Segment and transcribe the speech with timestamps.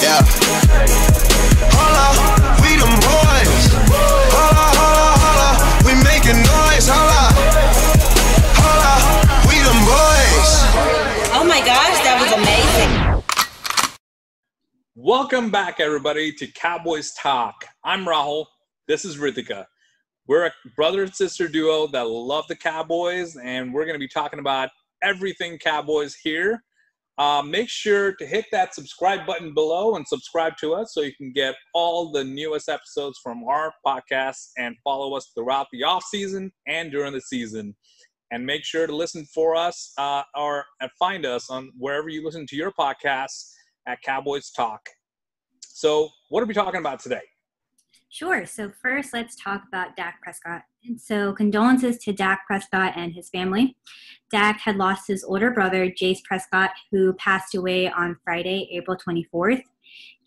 [0.00, 0.24] Yeah.
[1.76, 2.08] Holla,
[2.62, 3.68] we them boys.
[4.32, 5.50] Holla, holla, holla,
[5.84, 6.88] we making noise.
[6.88, 7.28] Holla,
[8.56, 8.94] holla,
[9.46, 10.50] we them boys.
[11.36, 13.22] Oh my gosh, that was amazing.
[14.96, 17.66] Welcome back, everybody, to Cowboys Talk.
[17.84, 18.46] I'm Rahul.
[18.88, 19.66] This is Ritika.
[20.26, 24.08] We're a brother and sister duo that love the Cowboys, and we're going to be
[24.08, 24.70] talking about
[25.02, 26.64] everything Cowboys here.
[27.16, 31.14] Uh, make sure to hit that subscribe button below and subscribe to us so you
[31.14, 36.02] can get all the newest episodes from our podcast and follow us throughout the off
[36.04, 37.76] season and during the season.
[38.32, 40.64] And make sure to listen for us uh, or
[40.98, 43.52] find us on wherever you listen to your podcasts
[43.86, 44.80] at Cowboys Talk.
[45.60, 47.20] So, what are we talking about today?
[48.14, 48.46] Sure.
[48.46, 50.62] So first, let's talk about Dak Prescott.
[50.86, 53.76] And so, condolences to Dak Prescott and his family.
[54.30, 59.62] Dak had lost his older brother, Jace Prescott, who passed away on Friday, April 24th.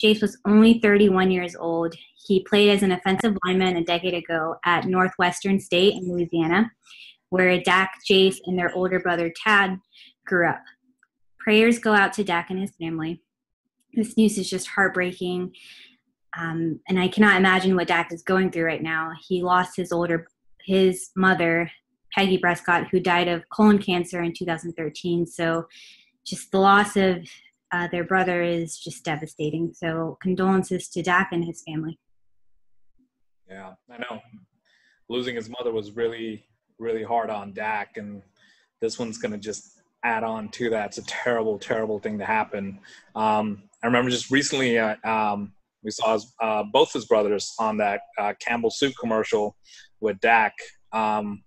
[0.01, 1.95] Jace was only 31 years old.
[2.25, 6.71] He played as an offensive lineman a decade ago at Northwestern State in Louisiana,
[7.29, 9.79] where Dak, Jace, and their older brother, Tad,
[10.25, 10.61] grew up.
[11.39, 13.21] Prayers go out to Dak and his family.
[13.93, 15.53] This news is just heartbreaking.
[16.37, 19.11] Um, and I cannot imagine what Dak is going through right now.
[19.27, 20.27] He lost his older,
[20.67, 21.71] his mother,
[22.13, 25.25] Peggy Prescott, who died of colon cancer in 2013.
[25.25, 25.65] So,
[26.25, 27.25] just the loss of
[27.71, 29.73] uh, their brother is just devastating.
[29.73, 31.97] So, condolences to Dak and his family.
[33.49, 34.21] Yeah, I know.
[35.09, 36.43] Losing his mother was really,
[36.77, 38.21] really hard on Dak, and
[38.81, 40.87] this one's going to just add on to that.
[40.87, 42.79] It's a terrible, terrible thing to happen.
[43.15, 45.53] Um, I remember just recently, uh, um,
[45.87, 49.55] we saw his, uh, both his brothers on that uh, Campbell Soup commercial
[50.01, 50.51] with Dak.
[50.91, 51.45] Um,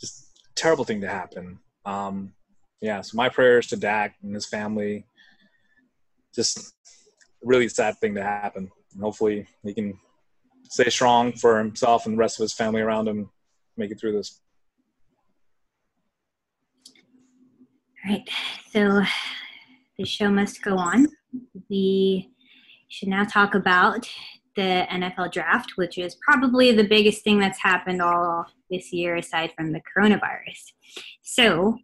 [0.00, 1.58] just terrible thing to happen.
[1.84, 2.34] Um,
[2.80, 5.06] yeah, so my prayers to Dak and his family.
[6.32, 6.72] Just
[7.42, 8.70] really sad thing to happen.
[8.94, 9.98] And hopefully he can
[10.70, 13.28] stay strong for himself and the rest of his family around him,
[13.76, 14.40] make it through this.
[18.06, 18.28] All right.
[18.72, 19.02] So
[19.98, 21.08] the show must go on.
[21.68, 22.30] We
[22.88, 24.08] should now talk about
[24.56, 29.52] the NFL draft, which is probably the biggest thing that's happened all this year aside
[29.56, 30.72] from the coronavirus.
[31.22, 31.78] So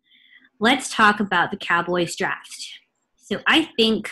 [0.59, 2.81] let's talk about the Cowboys draft.
[3.17, 4.11] So I think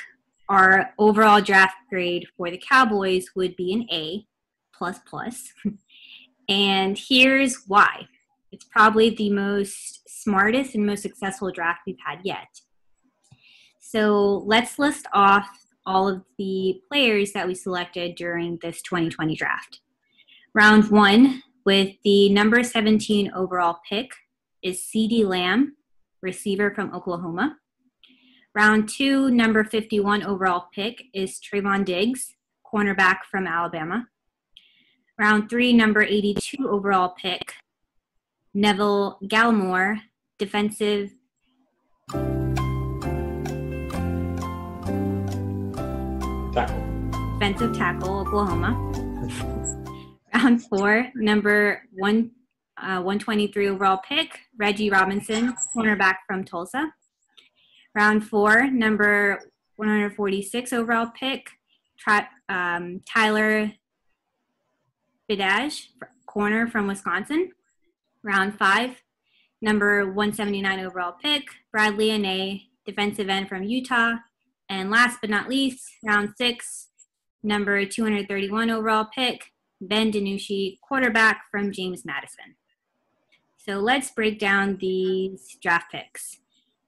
[0.49, 4.27] our overall draft grade for the Cowboys would be an A
[4.73, 5.53] plus plus.
[6.49, 8.07] and here's why.
[8.53, 12.49] It's probably the most smartest and most successful draft we've had yet.
[13.81, 15.49] So let's list off
[15.87, 19.81] all of the players that we selected during this 2020 draft.
[20.55, 24.11] Round one, with the number 17 overall pick,
[24.63, 25.77] is CeeDee Lamb,
[26.21, 27.57] receiver from Oklahoma.
[28.55, 32.35] Round two, number 51 overall pick is Trevon Diggs,
[32.73, 34.09] cornerback from Alabama.
[35.19, 37.55] Round three, number 82 overall pick,
[38.55, 40.01] Neville Gallimore,
[40.39, 41.13] defensive
[47.43, 48.71] defensive tackle, Oklahoma.
[50.33, 52.31] Round four, number one,
[52.81, 56.95] uh, 123 overall pick, Reggie Robinson, cornerback from Tulsa.
[57.97, 59.41] Round four, number
[59.75, 61.49] 146 overall pick,
[61.99, 63.73] Tri- um, Tyler
[65.29, 65.89] Biadasz,
[66.27, 67.51] corner from Wisconsin.
[68.23, 69.03] Round five,
[69.61, 71.43] number 179 overall pick,
[71.73, 74.13] Bradley Anae, defensive end from Utah.
[74.69, 76.91] And last but not least, round six,
[77.43, 82.57] number 231 overall pick, Ben DiNucci, quarterback from James Madison.
[83.57, 86.39] So let's break down these draft picks.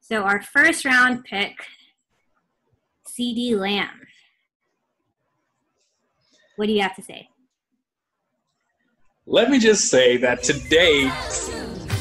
[0.00, 1.54] So our first round pick,
[3.08, 4.00] CeeDee Lamb.
[6.56, 7.28] What do you have to say?
[9.26, 11.10] Let me just say that today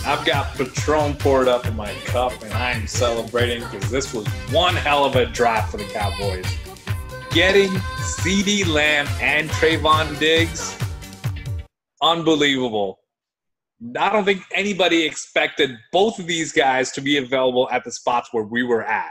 [0.06, 4.75] I've got Patron poured up in my cup and I'm celebrating because this was one
[4.75, 6.46] hell of a draft for the Cowboys.
[7.34, 10.78] Getting CeeDee Lamb and Trevon Diggs,
[12.00, 13.00] unbelievable.
[14.00, 18.30] I don't think anybody expected both of these guys to be available at the spots
[18.34, 19.09] where we were at.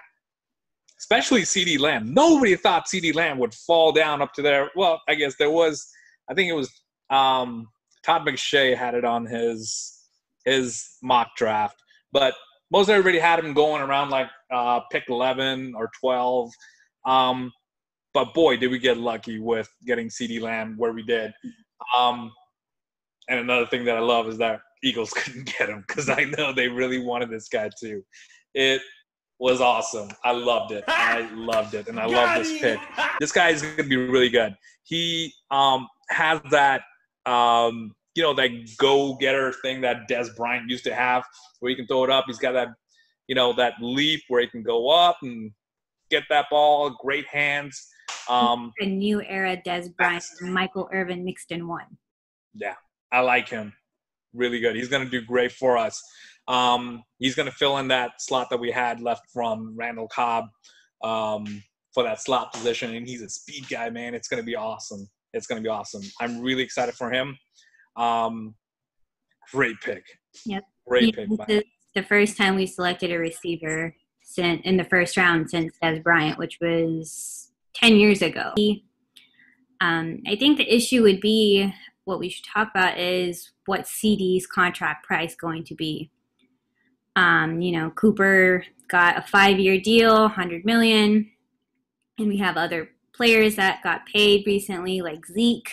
[1.01, 2.15] Especially CeeDee Lamb.
[2.15, 4.71] Nobody thought CeeDee Lamb would fall down up to there.
[4.77, 5.85] Well, I guess there was,
[6.31, 6.71] I think it was
[7.11, 7.67] um,
[8.05, 9.99] Todd McShay had it on his
[10.45, 11.83] his mock draft,
[12.13, 12.35] but
[12.71, 16.51] most everybody had him going around like uh, pick 11 or 12.
[17.05, 17.51] Um,
[18.15, 21.33] but boy, did we get lucky with getting CeeDee Lamb where we did.
[21.97, 22.33] Um,
[23.29, 26.53] and another thing that I love is that Eagles couldn't get him because I know
[26.53, 28.03] they really wanted this guy too.
[28.55, 28.83] It
[29.39, 30.09] was awesome.
[30.25, 30.85] I loved it.
[30.87, 32.79] I loved it, and I love this pick.
[33.19, 34.55] This guy is going to be really good.
[34.85, 36.83] He um, has that
[37.27, 41.25] um, you know that go-getter thing that Dez Bryant used to have,
[41.61, 42.25] where he can throw it up.
[42.27, 42.69] He's got that
[43.27, 45.51] you know that leap where he can go up and
[46.11, 46.91] get that ball.
[47.01, 47.89] Great hands.
[48.29, 51.87] Um, a new era Dez Bryant Michael Irvin mixed in one.
[52.55, 52.75] Yeah,
[53.11, 53.73] I like him.
[54.35, 54.77] Really good.
[54.77, 56.03] He's going to do great for us.
[56.49, 60.47] Um, he's going to fill in that slot that we had left from Randall Cobb
[61.05, 61.63] um,
[61.95, 64.15] for that slot position, and he's a speed guy, man.
[64.15, 65.07] It's going to be awesome.
[65.35, 66.03] It's going to be awesome.
[66.21, 67.37] I'm really excited for him.
[67.97, 68.55] Um,
[69.53, 70.05] great pick.
[70.47, 70.65] Yep.
[70.87, 71.29] Great pick.
[71.47, 71.65] This
[71.95, 73.95] the first time we selected a receiver
[74.39, 78.55] in the first round since Dez Bryant, which was 10 years ago.
[79.81, 81.75] Um, I think the issue would be
[82.05, 86.11] what we should talk about is what CeeDee's contract price going to be.
[87.17, 91.31] Um, you know, Cooper got a five-year deal, 100 million,
[92.19, 95.71] and we have other players that got paid recently, like Zeke.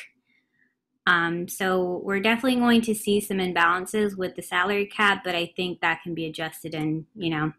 [1.07, 5.51] Um, so we're definitely going to see some imbalances with the salary cap, but I
[5.55, 6.75] think that can be adjusted.
[6.75, 7.53] And you know,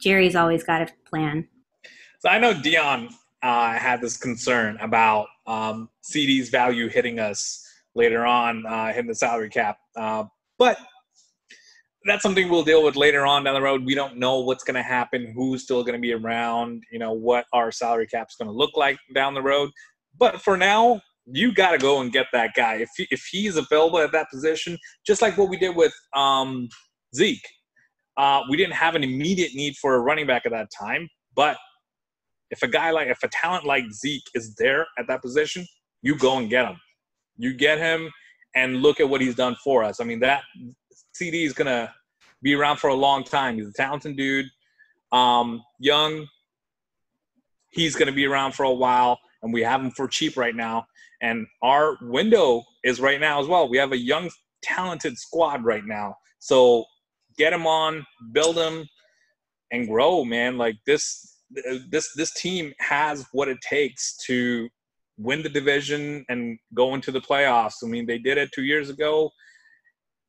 [0.00, 1.48] Jerry's always got a plan.
[2.20, 3.08] So I know Dion
[3.42, 9.14] uh, had this concern about um, CeeDee's value hitting us later on, uh, hitting the
[9.14, 9.78] salary cap.
[9.96, 10.24] Uh,
[10.58, 10.78] but
[12.04, 13.84] that's something we'll deal with later on down the road.
[13.84, 17.12] We don't know what's going to happen, who's still going to be around, you know,
[17.12, 19.70] what our salary cap is going to look like down the road.
[20.18, 22.74] But for now, you got to go and get that guy.
[22.74, 26.68] If, he, if he's available at that position, just like what we did with um,
[27.14, 27.46] Zeke,
[28.16, 31.08] uh, we didn't have an immediate need for a running back at that time.
[31.34, 31.56] But
[32.52, 35.66] if a guy like, if a talent like Zeke is there at that position,
[36.02, 36.76] you go and get him.
[37.36, 38.10] You get him
[38.54, 40.00] and look at what he's done for us.
[40.00, 40.42] I mean, that
[41.18, 41.92] CeeDee is gonna
[42.42, 43.56] be around for a long time.
[43.56, 44.46] He's a talented dude,
[45.12, 46.28] um, young.
[47.70, 50.84] He's gonna be around for a while, and we have him for cheap right now.
[51.22, 53.66] And our window is right now as well.
[53.66, 54.28] We have a young,
[54.60, 56.16] talented squad right now.
[56.38, 56.84] So
[57.38, 58.86] get him on, build him,
[59.70, 60.58] and grow, man.
[60.58, 61.31] Like this,
[61.88, 64.68] this this team has what it takes to
[65.18, 67.84] win the division and go into the playoffs.
[67.84, 69.30] I mean, they did it two years ago.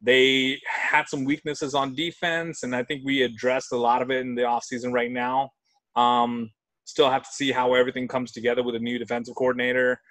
[0.01, 4.19] They had some weaknesses on defense, and I think we addressed a lot of it
[4.19, 5.49] in the offseason right now.
[5.95, 6.51] Um,
[6.85, 10.01] still have to see how everything comes together with a new defensive coordinator.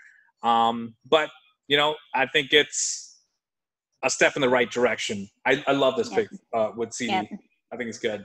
[0.42, 1.28] Um, but,
[1.68, 3.20] you know, I think it's
[4.02, 5.28] a step in the right direction.
[5.46, 6.20] I, I love this yep.
[6.30, 7.28] pick uh, with CeeDee.
[7.30, 7.40] Yep.
[7.72, 8.24] I think it's good.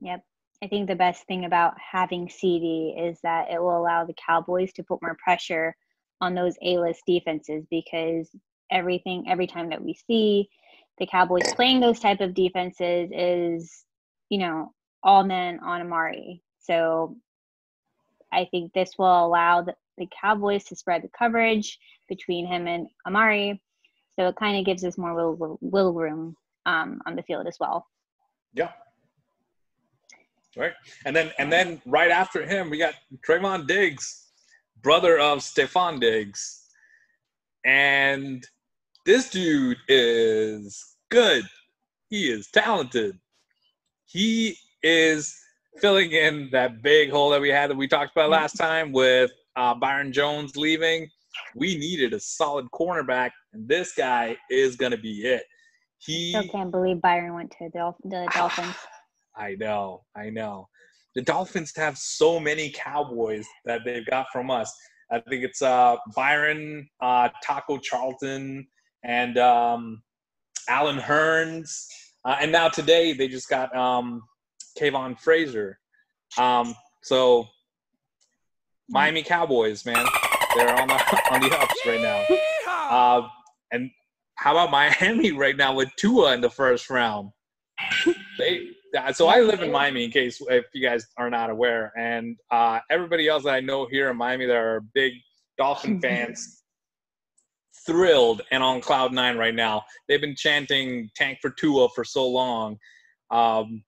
[0.00, 0.20] Yep.
[0.62, 4.72] I think the best thing about having CeeDee is that it will allow the Cowboys
[4.74, 5.76] to put more pressure
[6.20, 8.30] on those A-list defenses because
[8.70, 10.48] everything every time that we see
[10.98, 13.84] the Cowboys playing those type of defenses is,
[14.28, 14.72] you know,
[15.02, 16.42] all men on Amari.
[16.60, 17.16] So
[18.32, 21.78] I think this will allow the, the Cowboys to spread the coverage
[22.08, 23.60] between him and Amari.
[24.18, 27.56] So it kind of gives us more will, will room um, on the field as
[27.58, 27.86] well.
[28.54, 28.70] Yeah.
[30.56, 30.72] Right.
[31.04, 32.94] And then and then right after him, we got
[33.26, 34.28] Trevon Diggs,
[34.82, 36.62] brother of Stefon Diggs.
[37.64, 38.46] And
[39.06, 41.44] this dude is good.
[42.10, 43.18] He is talented.
[44.06, 45.36] He is
[45.80, 49.32] filling in that big hole that we had that we talked about last time with
[49.56, 51.08] uh, Byron Jones leaving.
[51.56, 55.44] We needed a solid cornerback, and this guy is going to be it.
[55.98, 58.74] He I still can't believe Byron went to the, the Dolphins.
[59.36, 60.68] I know, I know.
[61.14, 64.72] The Dolphins have so many Cowboys that they've got from us.
[65.10, 68.66] I think it's uh, Byron, uh, Taco Charlton,
[69.04, 70.02] and um,
[70.68, 71.86] Allen Hurns,
[72.24, 74.22] uh, and now today they just got um,
[74.78, 75.78] Kavon Frazier.
[76.38, 77.46] Um, so
[78.88, 80.06] Miami Cowboys, man,
[80.56, 80.94] they're on the
[81.30, 82.24] on the ups right now.
[82.90, 83.28] Uh,
[83.72, 83.90] and
[84.36, 87.30] how about Miami right now with Tua in the first round?
[88.38, 88.70] They
[89.12, 92.80] so I live in Miami, in case if you guys are not aware, and uh,
[92.90, 95.14] everybody else that I know here in Miami that are big
[95.58, 96.62] Dolphin fans
[97.86, 99.82] thrilled and on cloud nine right now.
[100.08, 102.78] They've been chanting "Tank for Tua" for so long,
[103.30, 103.82] um,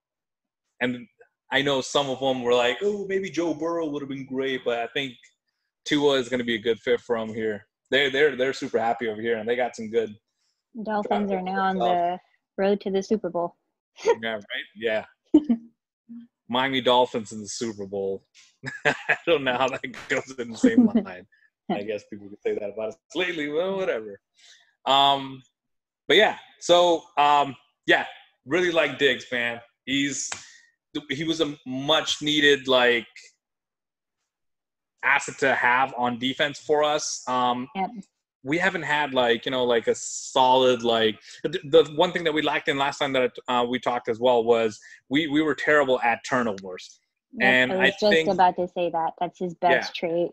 [0.80, 1.06] and
[1.52, 4.62] I know some of them were like, "Oh, maybe Joe Burrow would have been great,"
[4.64, 5.14] but I think
[5.84, 7.66] Tua is going to be a good fit for them here.
[7.90, 10.14] They're they're they're super happy over here, and they got some good.
[10.82, 12.18] Dolphins are now on the
[12.58, 13.56] road to the Super Bowl.
[14.04, 14.42] Yeah, right.
[14.74, 15.04] Yeah.
[16.48, 18.24] Miami Dolphins in the Super Bowl.
[18.84, 21.26] I don't know how that goes in the same line.
[21.70, 23.48] I guess people could say that about us lately.
[23.48, 24.20] Well, whatever.
[24.84, 25.42] Um,
[26.06, 28.06] but yeah, so um, yeah,
[28.44, 29.60] really like Diggs, man.
[29.84, 30.30] He's
[31.10, 33.06] he was a much needed like
[35.04, 37.22] asset to have on defense for us.
[37.28, 37.90] Um, Yep.
[38.46, 42.32] We haven't had like you know like a solid like the, the one thing that
[42.32, 45.54] we lacked in last time that uh, we talked as well was we we were
[45.54, 47.00] terrible at turnovers.
[47.32, 49.10] Yep, And I I was just think- about to say that.
[49.20, 50.30] That's his best trait.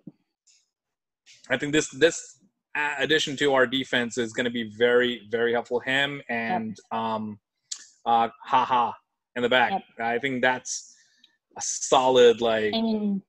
[1.49, 2.37] I think this this
[2.75, 5.79] uh, addition to our defense is going to be very very helpful.
[5.79, 7.39] Him and um,
[8.05, 8.93] uh, Ha Ha
[9.35, 9.71] in the back.
[9.71, 9.81] Yep.
[9.99, 10.95] I think that's
[11.57, 13.21] a solid like I mean,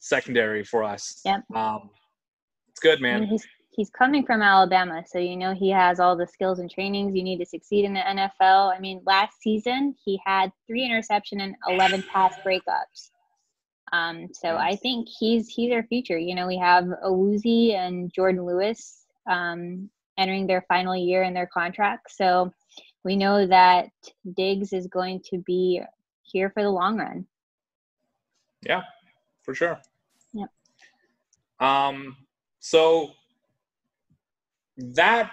[0.00, 1.20] secondary for us.
[1.24, 1.42] Yep.
[1.54, 1.90] Um,
[2.76, 3.20] it's good, I man.
[3.20, 6.70] mean, he's he's coming from Alabama, so you know he has all the skills and
[6.70, 8.74] trainings you need to succeed in the NFL.
[8.74, 13.10] I mean, last season he had three interception and eleven pass breakups.
[13.92, 16.18] Um, so I think he's he's our future.
[16.18, 21.46] You know, we have Awuzie and Jourdan Lewis um, entering their final year in their
[21.46, 22.52] contract, so
[23.04, 23.88] we know that
[24.36, 25.80] Diggs is going to be
[26.20, 27.26] here for the long run.
[28.60, 28.82] Yeah,
[29.44, 29.80] for sure.
[30.34, 30.50] Yep.
[31.60, 32.16] Um,
[32.68, 33.12] so
[34.76, 35.30] that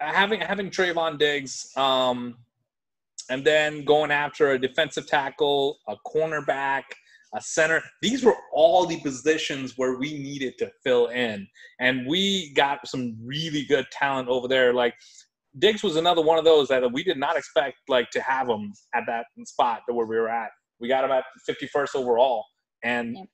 [0.00, 2.36] having having Trevon Diggs, um,
[3.28, 6.84] and then going after a defensive tackle, a cornerback,
[7.34, 7.82] a center.
[8.02, 11.48] These were all the positions where we needed to fill in,
[11.80, 14.72] and we got some really good talent over there.
[14.72, 14.94] Like
[15.58, 18.72] Diggs was another one of those that we did not expect like to have him
[18.94, 20.50] at that spot where we were at.
[20.78, 22.44] We got him at 51st overall,
[22.84, 23.26] and.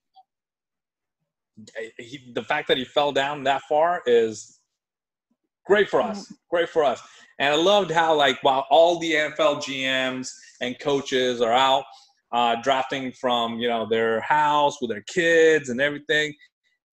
[1.99, 4.61] He, the fact that he fell down that far is
[5.66, 6.32] great for us.
[6.50, 7.00] Great for us.
[7.38, 10.30] And I loved how like while all the NFL GMs
[10.61, 11.85] and coaches are out
[12.32, 16.35] uh, drafting from you know their house with their kids and everything,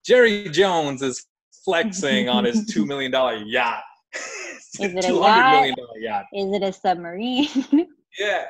[0.06, 1.26] Jerry Jones is
[1.64, 3.84] flexing on his two million dollar yacht.
[4.14, 5.78] Is it a yacht?
[5.98, 6.26] yacht.
[6.34, 7.48] Is it a submarine?
[8.18, 8.46] Yeah.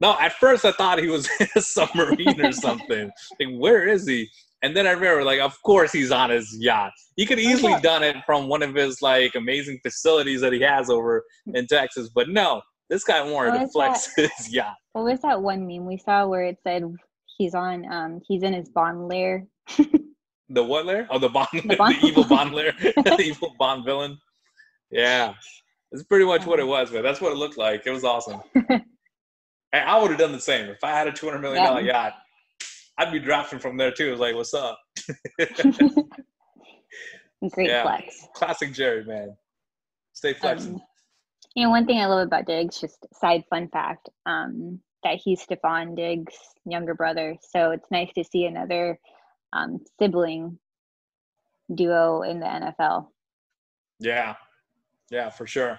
[0.00, 3.10] No, at first I thought he was in a submarine or something.
[3.38, 4.30] Like, where is he?
[4.62, 6.92] And then I remember, like, of course he's on his yacht.
[7.16, 7.80] He could easily Yeah.
[7.80, 11.24] done it from one of his like amazing facilities that he has over
[11.54, 12.60] in Texas, but no,
[12.90, 14.74] this guy wanted to flex his yacht.
[14.94, 16.82] What was that one meme we saw where it said
[17.36, 19.46] he's on um he's in his bond lair?
[20.50, 21.06] The what lair?
[21.10, 24.16] Oh, the Bond, the, Bond- evil Bond lair, the evil Bond villain.
[24.90, 25.34] Yeah,
[25.92, 27.02] it's pretty much what it was, man.
[27.02, 27.82] That's what it looked like.
[27.86, 28.40] It was awesome.
[29.74, 32.04] I would have done the same if I had a two hundred million dollar Yeah.
[32.04, 32.12] yacht.
[32.98, 34.08] I'd be drafting from there too.
[34.08, 34.78] It was like, what's up?
[37.52, 37.82] Great Yeah.
[37.82, 38.26] flex.
[38.34, 39.36] Classic Jerry, man.
[40.12, 40.74] Stay flexing.
[40.74, 40.82] Um,
[41.54, 45.44] you know, one thing I love about Diggs, just side fun fact, um, that he's
[45.46, 47.36] Stefon Diggs' younger brother.
[47.40, 48.98] So it's nice to see another
[49.52, 50.58] um, sibling
[51.74, 53.08] duo in the NFL.
[54.00, 54.34] yeah,
[55.10, 55.78] yeah, for sure.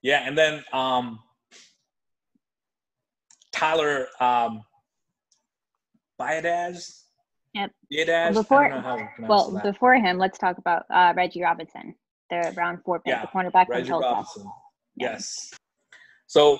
[0.00, 1.20] Yeah, and then um,
[3.52, 4.62] Tyler um,
[6.22, 7.02] Biadasz.
[7.54, 7.70] Yep.
[7.92, 8.34] Biadasz.
[8.34, 9.64] Before- I don't know how to Well, that.
[9.64, 11.94] before him, let's talk about uh, Reggie Robinson,
[12.30, 14.06] the round four pick, Yeah, the cornerback from Reggie Tulsa.
[14.08, 14.44] Robinson.
[14.96, 15.10] Yeah.
[15.12, 15.50] Yes.
[16.26, 16.58] So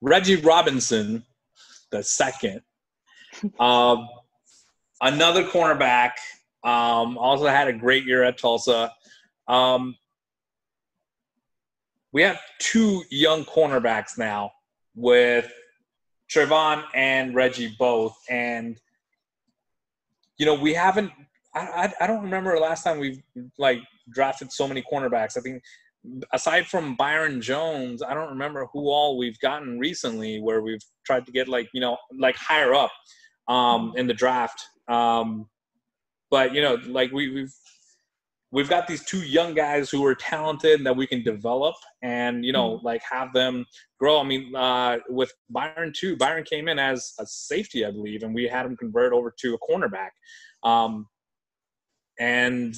[0.00, 1.24] Reggie Robinson,
[1.90, 2.62] the second,
[3.60, 4.08] um,
[5.02, 6.12] another cornerback,
[6.64, 8.92] um, also had a great year at Tulsa.
[9.48, 9.96] Um,
[12.12, 14.50] we have two young cornerbacks now
[14.94, 15.52] with
[16.32, 18.78] Trevon and Reggie both, and
[20.38, 21.12] you know we haven't.
[21.54, 23.22] I, I, I don't remember the last time we've
[23.58, 23.80] like
[24.12, 25.36] drafted so many cornerbacks.
[25.36, 25.62] I think
[26.32, 31.26] aside from Byron Jones, I don't remember who all we've gotten recently where we've tried
[31.26, 32.92] to get like you know like higher up
[33.48, 34.62] um, in the draft.
[34.88, 35.48] Um,
[36.30, 37.54] but you know, like we, we've
[38.52, 42.52] we've got these two young guys who are talented that we can develop and you
[42.52, 43.64] know like have them
[43.98, 44.20] grow.
[44.20, 48.34] I mean, uh, with Byron too, Byron came in as a safety, I believe, and
[48.34, 50.10] we had him convert over to a cornerback.
[50.62, 51.06] Um,
[52.18, 52.74] and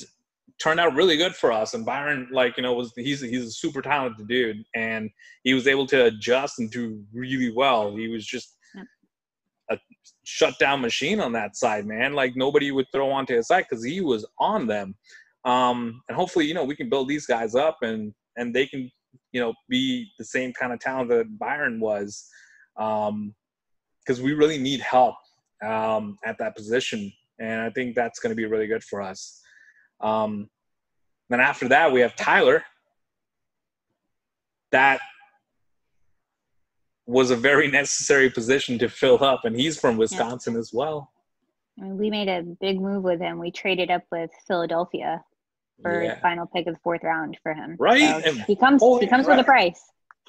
[0.60, 1.74] turned out really good for us.
[1.74, 5.10] And Byron, like you know, was he's he's a super talented dude, and
[5.44, 7.94] he was able to adjust and do really well.
[7.94, 8.56] He was just
[9.70, 9.78] a
[10.24, 12.14] shutdown machine on that side, man.
[12.14, 14.94] Like nobody would throw onto his side because he was on them.
[15.44, 18.90] Um, and hopefully, you know, we can build these guys up and and they can,
[19.32, 22.28] you know, be the same kind of talent that Byron was.
[22.76, 23.34] Um,
[24.08, 25.16] because we really need help
[25.62, 29.42] um, at that position, and I think that's going to be really good for us.
[30.00, 30.48] Um,
[31.28, 32.64] then after that, we have Tyler.
[34.72, 35.00] That
[37.06, 41.10] was a very necessary position to fill up, and he's from Wisconsin as well.
[41.80, 43.38] We made a big move with him.
[43.38, 45.22] We traded up with Philadelphia
[45.82, 46.14] for Yeah.
[46.16, 47.76] the final pick of the fourth round for him.
[47.78, 48.22] Right?
[48.24, 48.82] So he comes.
[48.84, 49.80] oh, he comes with a price.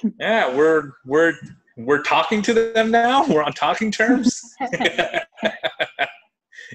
[0.18, 1.34] Yeah, we're we're
[1.75, 3.27] we're talking to them now.
[3.27, 4.41] We're on talking terms.
[4.72, 5.25] yeah,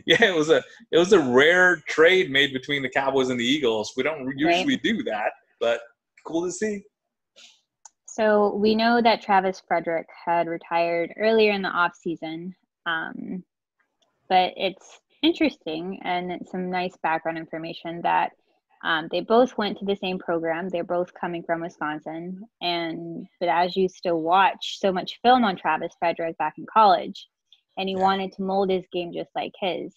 [0.06, 0.62] it was a
[0.92, 3.94] it was a rare trade made between the Cowboys and the Eagles.
[3.96, 4.82] We don't usually Right.
[4.82, 5.80] do that, but
[6.26, 6.82] cool to see.
[8.06, 12.54] So we know that Travis Frederick had retired earlier in the off season,
[12.86, 13.42] um,
[14.28, 18.32] but it's interesting and it's some nice background information that
[18.82, 20.68] um, they both went to the same program.
[20.68, 25.56] They're both coming from Wisconsin, and but as you still watch so much film on
[25.56, 27.28] Travis Frederick back in college,
[27.78, 28.02] and he Yeah.
[28.02, 29.94] wanted to mold his game just like his.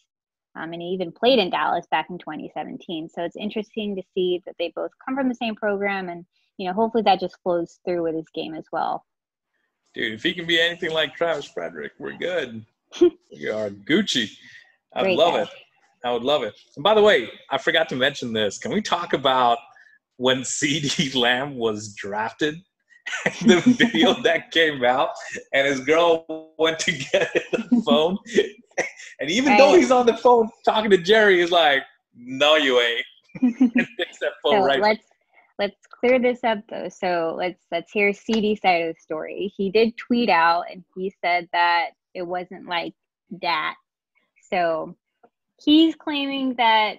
[0.55, 3.09] Um, and he even played in Dallas back in 2017.
[3.09, 6.25] So it's interesting to see that they both come from the same program and
[6.57, 9.05] you know, hopefully that just flows through with his game as well.
[9.93, 12.65] Dude, if he can be anything like Travis Frederick, we're good.
[13.01, 14.29] We are Gucci.
[14.93, 15.41] I'd love guy.
[15.43, 15.49] it.
[16.05, 16.53] I would love it.
[16.75, 18.57] And by the way, I forgot to mention this.
[18.57, 19.57] Can we talk about
[20.17, 22.55] when CeeDee Lamb was drafted?
[23.45, 25.11] the video that came out,
[25.53, 28.17] and his girl went to get the phone.
[29.19, 31.83] And even though he's on the phone talking to Jerry, he's like,
[32.15, 33.05] No, you ain't.
[33.41, 33.87] and
[34.21, 35.05] that phone so right let's
[35.59, 36.89] let's clear this up though.
[36.89, 39.53] So let's let's hear CeeDee side of the story.
[39.55, 42.93] He did tweet out and he said that it wasn't like
[43.41, 43.75] that.
[44.49, 44.95] So
[45.63, 46.97] he's claiming that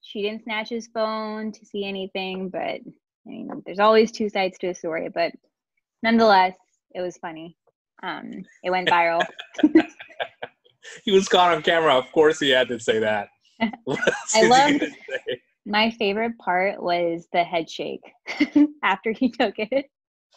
[0.00, 2.80] she didn't snatch his phone to see anything, but I
[3.26, 5.32] mean there's always two sides to a story, but
[6.02, 6.54] nonetheless,
[6.94, 7.56] it was funny.
[8.02, 9.22] Um it went viral.
[11.04, 11.94] he was caught on camera.
[11.96, 13.28] Of course, he had to say that.
[13.60, 14.80] I love-
[15.66, 18.02] My favorite part was the head shake
[18.82, 19.86] after he took it.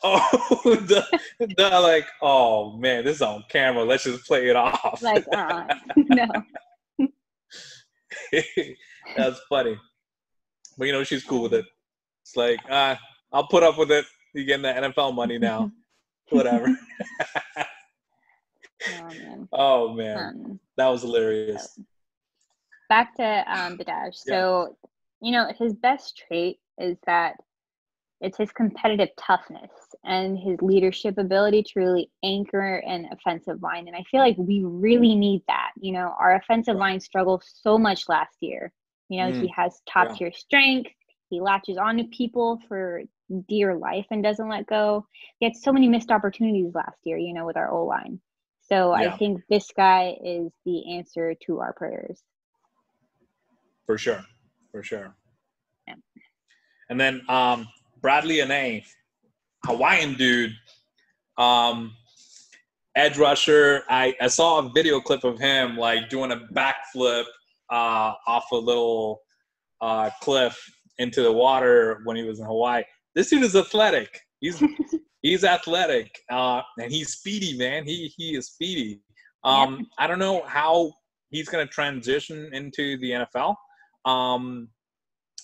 [0.05, 1.05] Oh, the,
[1.39, 3.85] the like, oh man, this is on camera.
[3.85, 5.01] Let's just play it off.
[5.01, 5.63] Like, uh,
[5.97, 6.27] no.
[9.15, 9.77] That's funny.
[10.77, 11.65] But you know, she's cool with it.
[12.23, 12.95] It's like, uh,
[13.31, 14.05] I'll put up with it.
[14.33, 15.71] You getting the NFL money now.
[16.29, 16.67] Whatever.
[18.85, 19.47] Oh, man.
[19.53, 21.79] oh man, Um, that was hilarious.
[22.89, 24.15] back to um, Biadasz.
[24.15, 24.75] So,
[25.21, 27.35] you know, his best trait is that
[28.23, 29.69] it's his competitive toughness
[30.05, 33.87] and his leadership ability to really anchor an offensive line.
[33.87, 35.71] And I feel like we really need that.
[35.79, 38.71] You know, our offensive line struggled so much last year.
[39.09, 40.15] You know, he has top yeah.
[40.15, 40.89] tier strength.
[41.29, 43.03] He latches onto people for
[43.49, 45.05] dear life and doesn't let go.
[45.39, 48.21] He had so many missed opportunities last year, you know, with our O line.
[48.61, 49.13] So Yeah.
[49.13, 52.23] I think this guy is the answer to our prayers.
[53.85, 54.23] For sure.
[54.71, 55.13] For sure.
[55.87, 55.95] Yeah.
[56.89, 57.67] And then um,
[58.03, 58.83] Bradley Anae,
[59.65, 60.53] Hawaiian dude,
[61.37, 61.95] um,
[62.95, 63.83] edge rusher.
[63.89, 67.23] I, I saw a video clip of him like doing a backflip
[67.71, 69.21] uh, off a little
[69.81, 70.61] uh, cliff
[70.99, 72.83] into the water when he was in Hawaii.
[73.15, 74.19] This dude is athletic.
[74.41, 74.61] He's
[75.21, 77.85] he's athletic uh, and he's speedy, man.
[77.85, 79.01] He he is speedy.
[79.45, 80.91] Um, I don't know how
[81.29, 83.55] he's going to transition into the NFL.
[84.05, 84.69] Um,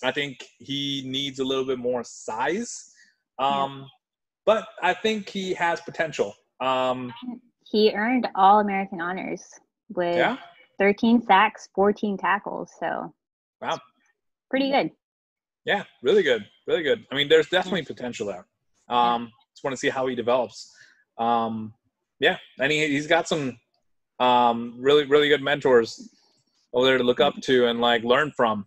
[0.02, 2.92] I think he needs a little bit more size,
[3.38, 3.86] um,
[4.46, 6.34] but I think he has potential.
[6.60, 7.12] Um,
[7.70, 9.42] He earned All American honors
[9.90, 10.36] with yeah,
[10.78, 12.70] 13 sacks, 14 tackles.
[12.80, 13.14] So,
[13.60, 13.78] Wow.
[14.48, 14.90] pretty good.
[15.64, 17.06] yeah, really good, really good.
[17.12, 18.46] I mean, there's definitely potential there.
[18.88, 20.74] Um, just want to see how he develops.
[21.18, 21.74] Um,
[22.18, 23.58] yeah, and he, he's got some
[24.18, 26.08] um, really really good mentors
[26.72, 28.66] over there to look up to and like learn from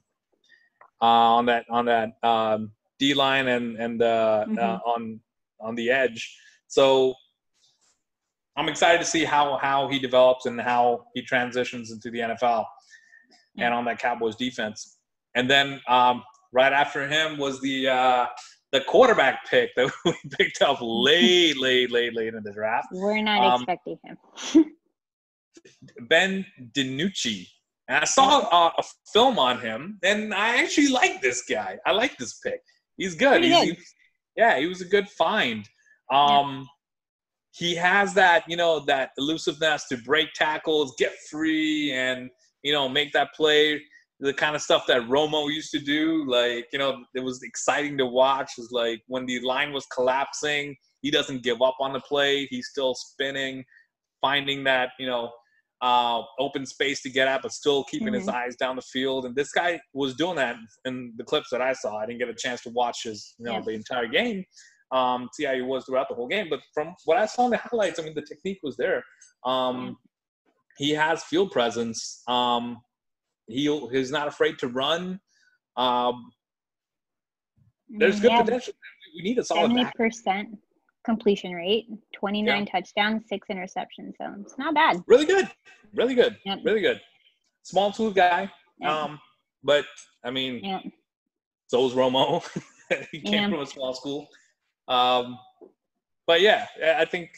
[1.07, 4.79] on that on that um, D line and and uh, uh, Mhm.
[4.85, 5.19] on
[5.59, 6.37] on the edge.
[6.67, 7.13] So
[8.55, 12.65] I'm excited to see how how he develops and how he transitions into the NFL
[13.57, 14.97] and on that Cowboys defense.
[15.35, 18.25] And then um, right after him was the uh,
[18.71, 22.87] the quarterback pick that we picked up late, late, late, late in the draft.
[22.91, 24.17] We're not Um, expecting him.
[26.09, 27.47] Ben DiNucci.
[27.93, 31.77] And I saw uh, a film on him, and I actually like this guy.
[31.85, 32.59] I like this pick.
[32.97, 33.43] He's good.
[33.43, 33.77] He's, he-
[34.35, 35.63] yeah, he was a good find.
[36.11, 36.67] Um,
[37.51, 42.29] He has that, you know, that elusiveness to break tackles, get free, and
[42.63, 43.79] you know, make that play.
[44.19, 47.95] The kind of stuff that Romo used to do, like you know, it was exciting
[47.99, 48.51] to watch.
[48.57, 52.47] Is like when the line was collapsing, he doesn't give up on the play.
[52.49, 53.63] He's still spinning,
[54.21, 55.29] finding that you know
[55.83, 58.33] uh, open space to get at, but still keeping his Mhm.
[58.33, 59.25] eyes down the field.
[59.25, 61.97] And this guy was doing that in the clips that I saw.
[61.97, 63.61] I didn't get a chance to watch his, you know, Yeah.
[63.61, 64.45] the entire game,
[64.91, 66.47] um, see how he was throughout the whole game.
[66.49, 69.03] But from what I saw in the highlights, I mean, the technique was there.
[69.43, 69.99] Um,
[70.77, 72.23] he has field presence.
[72.29, 72.81] Um,
[73.47, 75.19] he he's not afraid to run.
[75.75, 76.31] Um,
[77.89, 78.73] there's good Yeah, potential.
[79.17, 80.62] We need a solid Seventy percent.
[81.03, 84.13] Completion rate, 29 touchdowns, six interceptions.
[84.17, 85.01] So it's not bad.
[85.07, 85.49] Really good.
[85.93, 86.37] Really good.
[86.45, 86.59] Yep.
[86.63, 87.01] Really good.
[87.63, 88.51] Small tool guy.
[88.79, 88.89] Yep.
[88.89, 89.19] Um,
[89.63, 89.85] but
[90.23, 90.79] I mean, Yeah.
[91.67, 92.43] so is Romo.
[93.11, 93.49] he came Yeah.
[93.49, 94.27] from a small school.
[94.87, 95.37] Um,
[96.27, 96.67] but yeah,
[96.99, 97.31] I- think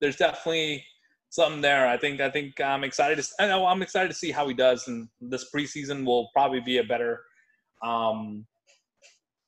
[0.00, 0.84] there's definitely
[1.30, 1.86] something there.
[1.86, 3.28] I think I think I'm excited to.
[3.40, 6.78] I know I'm excited to see how he does, and this preseason will probably be
[6.78, 7.22] a better
[7.82, 8.46] um,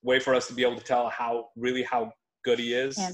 [0.03, 2.13] way for us to be able to tell how really how
[2.45, 2.99] good he is.
[2.99, 3.11] Yeah.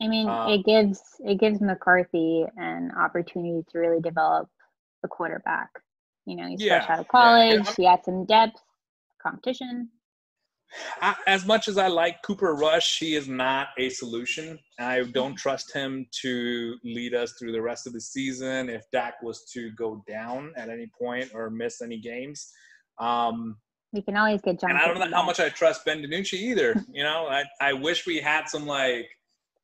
[0.00, 4.48] I mean, Uh, it gives it gives McCarthy an opportunity to really develop
[5.04, 5.70] a quarterback.
[6.26, 7.64] You know, he's Yeah, fresh out of college.
[7.66, 8.60] I'm- He had some depth,
[9.22, 9.90] competition.
[11.00, 14.58] I, as much as I like Cooper Rush, he is not a solution.
[14.80, 19.22] I don't trust him to lead us through the rest of the season if Dak
[19.22, 22.52] was to go down at any point or miss any games.
[22.98, 23.58] Um,
[23.92, 24.70] We can always get Jon.
[24.70, 26.74] and I don't know how much I trust Ben DiNucci either.
[26.90, 29.08] You know, I, I wish we had some like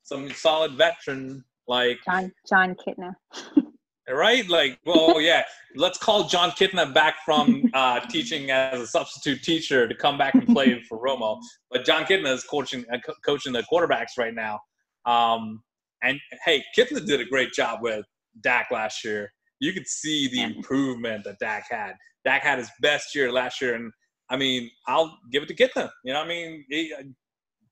[0.03, 3.15] some solid veteran like Jon Jon Kitna.
[4.11, 4.49] right?
[4.49, 5.43] Like well yeah.
[5.75, 10.35] Let's call jon kitna back from uh, teaching as a substitute teacher to come back
[10.35, 11.39] and play for romo.
[11.71, 14.61] But jon kitna is coaching uh, co- coaching the quarterbacks right now.
[15.07, 15.63] Um,
[16.03, 18.05] and hey kitna did a great job with
[18.43, 19.33] dak last year.
[19.61, 21.93] You could see the improvement that dak had.
[22.25, 23.93] Dak had his best year last year and
[24.31, 25.91] i mean i'll give it to kitna.
[26.05, 26.65] You know what i mean?
[26.69, 26.93] He,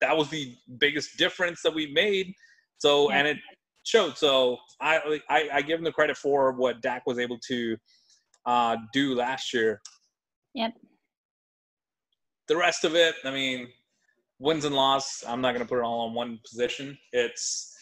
[0.01, 2.35] that was the biggest difference that we made
[2.79, 3.19] so Yeah.
[3.19, 3.39] and it
[3.85, 4.17] showed.
[4.17, 7.77] So I, I I give him the credit for what Dak was able to
[8.47, 9.81] uh, do last year.
[10.55, 10.73] Yep.
[12.49, 13.69] The rest of it, I mean,
[14.39, 15.23] wins and loss.
[15.27, 16.99] I'm not going to put it all on one position.
[17.13, 17.75] It's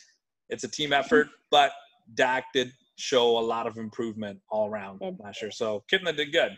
[0.51, 1.73] it's a team effort, but
[2.15, 5.19] Dak did show a lot of improvement all around Did.
[5.21, 5.51] last year.
[5.53, 6.53] So Kitna did good.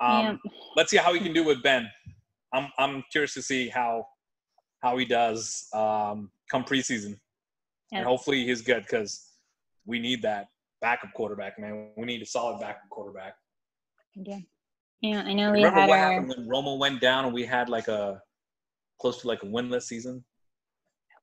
[0.00, 0.50] Um, Yeah.
[0.76, 1.88] Let's see how he can do with Ben.
[2.52, 4.06] I'm I'm curious to see how
[4.80, 7.18] how he does um, come preseason
[7.90, 7.98] Yeah.
[7.98, 9.32] and hopefully he's good because
[9.84, 10.48] we need that
[10.80, 11.90] backup quarterback, man.
[11.96, 13.36] We need a solid backup quarterback.
[14.14, 14.38] Yeah.
[15.00, 17.44] Yeah, I know we Remember had what our happened when Romo went down and we
[17.44, 18.22] had like a
[18.98, 20.24] close to like a winless season?
[21.12, 21.22] Oh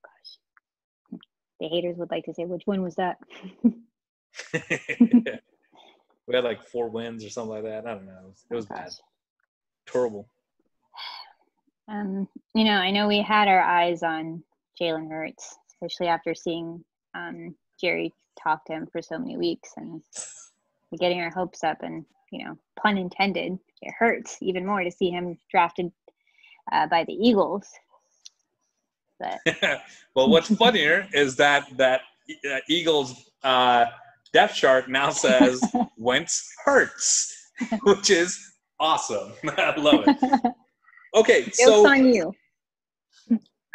[1.11, 1.19] gosh.
[1.59, 3.17] the haters would like to say which one was that?
[4.53, 7.87] we had like four wins or something like that.
[7.87, 8.11] I don't know.
[8.11, 8.91] It was, it was bad.
[9.87, 10.27] Terrible.
[11.87, 14.43] Um, you know, I know we had our eyes on
[14.79, 20.01] Jalen Hurts, especially after seeing um, Jerry talk to him for so many weeks and
[20.99, 21.77] getting our hopes up.
[21.81, 25.91] And, you know, pun intended, it hurts even more to see him drafted
[26.71, 27.67] uh, by the Eagles.
[29.19, 29.39] But
[30.15, 32.01] well, what's funnier is that that
[32.49, 33.85] uh, Eagles uh,
[34.31, 35.61] depth chart now says
[35.97, 37.51] Wentz hurts,
[37.83, 39.33] which is awesome.
[39.57, 40.53] I love it.
[41.15, 42.33] Okay, so on you.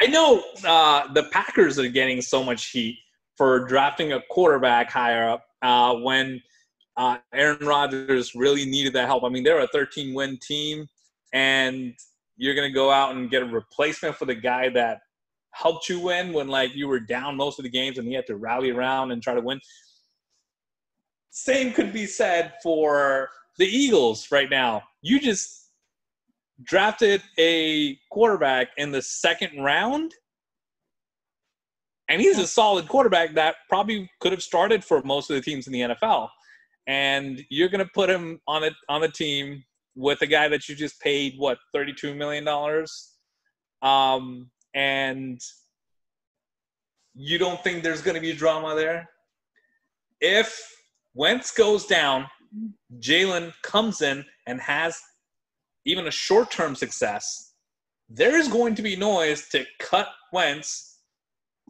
[0.00, 2.98] I know uh, the Packers are getting so much heat
[3.36, 6.40] for drafting a quarterback higher up uh, when
[6.96, 9.24] uh, Aaron Rodgers really needed that help.
[9.24, 10.86] I mean, they're a 13 win team,
[11.32, 11.94] and
[12.36, 15.00] you're going to go out and get a replacement for the guy that
[15.52, 18.26] helped you win when like you were down most of the games and he had
[18.26, 19.60] to rally around and try to win.
[21.30, 24.82] Same could be said for the Eagles right now.
[25.02, 25.67] You just
[26.62, 30.14] drafted a quarterback in the second round,
[32.08, 35.66] and he's a solid quarterback that probably could have started for most of the teams
[35.66, 36.28] in the NFL.
[36.86, 39.62] And you're going to put him on a on a team
[39.94, 43.14] with a guy that you just paid what thirty two million dollars,
[43.82, 45.40] um, and
[47.14, 49.08] you don't think there's going to be drama there.
[50.20, 50.76] If
[51.14, 52.26] Wentz goes down,
[53.00, 54.98] Jalen comes in and has
[55.84, 57.54] even a short term success,
[58.08, 61.00] there is going to be noise to cut Wentz,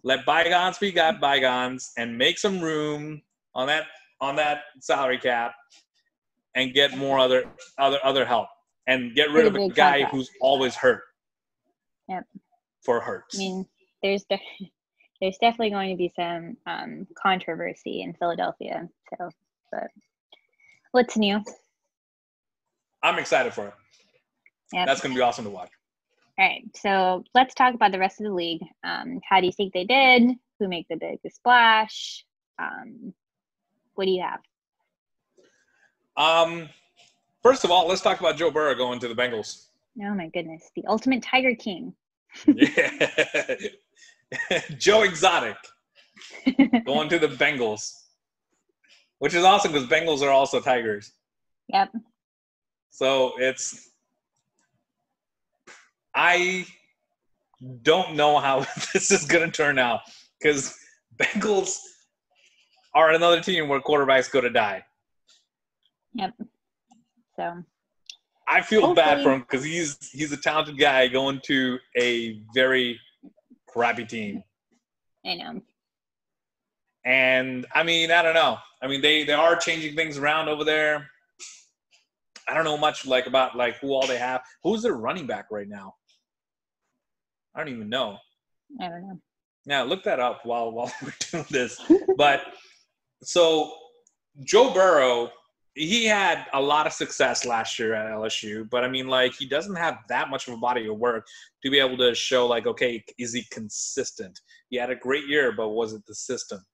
[0.05, 3.23] let bygones be got bygones, and make some room
[3.55, 3.85] on that
[4.21, 5.55] on that salary cap
[6.55, 7.44] and get more other
[7.79, 8.49] other other help
[8.87, 10.14] and get rid Pretty of a guy contract.
[10.14, 11.03] who's always hurt.
[12.09, 12.25] Yep.
[12.85, 13.37] For Hurts.
[13.37, 13.66] I mean,
[14.03, 14.40] there's de-
[15.21, 18.88] there's definitely going to be some um, controversy in Philadelphia.
[19.11, 19.29] So,
[19.71, 19.88] but
[20.92, 21.42] what's new?
[23.03, 23.75] I'm excited for it.
[24.72, 24.87] Yep.
[24.87, 25.70] That's gonna be awesome to watch.
[26.38, 28.62] All right, so let's talk about the rest of the league.
[28.85, 30.31] Um, how do you think they did?
[30.61, 32.24] Who made the biggest splash?
[32.61, 33.12] Um,
[33.94, 34.40] what do you have?
[36.16, 36.68] Um,
[37.42, 39.66] first of all, let's talk about Joe Burrow going to the Bengals.
[40.00, 41.94] Oh my goodness, the ultimate Tiger King.
[42.46, 43.57] Yeah.
[44.78, 45.57] Joe Exotic
[46.85, 47.90] going to the Bengals,
[49.18, 51.12] which is awesome because Bengals are also Tigers.
[51.68, 51.92] Yep.
[52.90, 53.90] So it's
[56.18, 56.66] I
[57.83, 58.61] don't know how
[58.92, 60.00] this is going to turn out
[60.40, 60.76] because
[61.16, 61.78] Bengals
[62.92, 64.85] are another team where quarterbacks go to die.
[66.14, 66.35] Yep.
[67.37, 67.62] So
[68.48, 72.98] I feel bad for him because he's he's a talented guy going to a very
[73.68, 74.42] crappy team.
[75.24, 75.61] I know.
[77.04, 78.59] And I mean, I don't know.
[78.83, 81.09] I mean, they they are changing things around over there.
[82.48, 84.40] I don't know much like about like who all they have.
[84.64, 85.94] Who's their running back right now?
[87.59, 88.18] I don't even know.
[88.81, 89.21] I don't know.
[89.66, 91.81] Now look that up while while we're doing this.
[92.16, 92.42] But
[93.25, 93.73] so
[94.44, 95.31] Joe Burrow,
[95.75, 99.44] he had a lot of success last year at LSU, but I mean, like he
[99.44, 101.27] doesn't have that much of a body of work
[101.64, 104.38] to be able to show like, okay, is he consistent?
[104.71, 106.64] He had a great year, but was it the system?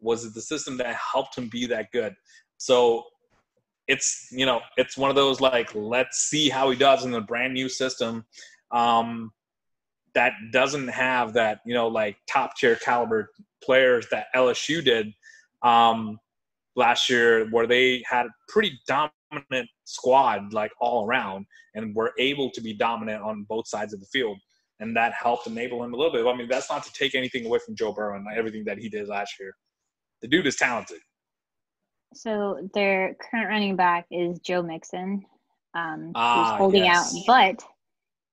[0.00, 2.14] Was it the system that helped him be that good?
[2.56, 3.04] So
[3.86, 7.20] it's you know it's one of those like let's see how he does in the
[7.20, 8.26] brand new system
[8.70, 9.32] um,
[10.14, 13.30] that doesn't have that you know like top tier caliber
[13.62, 15.12] players that LSU did
[15.62, 16.18] um,
[16.76, 22.50] last year, where they had a pretty dominant squad like all around, and were able
[22.50, 24.38] to be dominant on both sides of the field,
[24.80, 26.26] and that helped enable him a little bit.
[26.26, 28.88] I mean, that's not to take anything away from Joe Burrow and everything that he
[28.88, 29.52] did last year.
[30.22, 30.98] The dude is talented.
[32.14, 35.24] So their current running back is Joe Mixon,
[35.74, 37.14] um, Ah, who's holding yes.
[37.14, 37.22] out.
[37.26, 37.64] But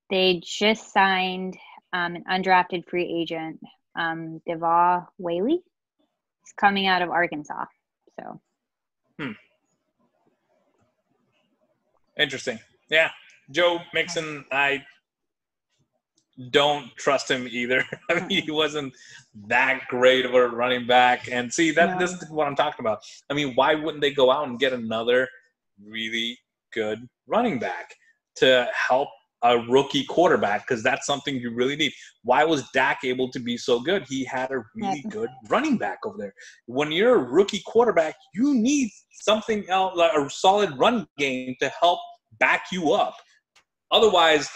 [0.10, 1.58] they just signed
[1.94, 3.60] um, an undrafted free agent,
[3.98, 5.62] um, Devwah Whaley.
[6.44, 7.66] He's coming out of Arkansas.
[8.20, 8.40] So
[9.20, 9.32] Hmm.
[12.18, 12.60] Interesting.
[12.90, 13.10] Yeah.
[13.52, 14.84] Joe Mixon, I
[16.50, 17.84] don't trust him either.
[18.10, 18.94] I mean, he wasn't
[19.48, 21.30] that great of a running back.
[21.32, 22.00] And see, that No.
[22.00, 23.00] this is what I'm talking about.
[23.30, 25.28] I mean, why wouldn't they go out and get another
[25.84, 26.38] really
[26.74, 27.94] good running back
[28.36, 29.10] to help
[29.44, 30.68] a rookie quarterback?
[30.68, 31.92] Because that's something you really need.
[32.24, 34.06] Why was Dak able to be so good?
[34.08, 36.34] He had a really good running back over there.
[36.66, 38.90] When you're a rookie quarterback, you need
[39.22, 42.00] something else, like a solid run game to help
[42.40, 43.16] back you up.
[43.92, 44.50] Otherwise,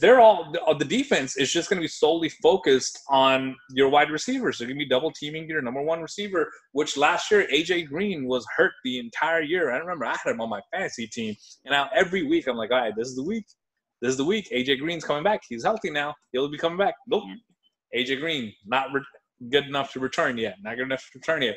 [0.00, 3.90] they're all the- uh, the defense is just going to be solely focused on your
[3.90, 4.58] wide receivers.
[4.58, 8.26] They're going to be double teaming your number one receiver, which last year AJ Green
[8.26, 9.70] was hurt the entire year.
[9.72, 11.34] I remember I had him on my fantasy team,
[11.66, 13.44] and now every week I'm like, all right, this is the week.
[14.04, 14.50] This is the week.
[14.52, 15.40] AJ Green's coming back.
[15.48, 16.14] He's healthy now.
[16.30, 16.94] He'll be coming back.
[17.06, 17.22] Nope.
[17.96, 19.00] AJ Green not re-
[19.48, 20.56] good enough to return yet.
[20.62, 21.56] Not good enough to return yet.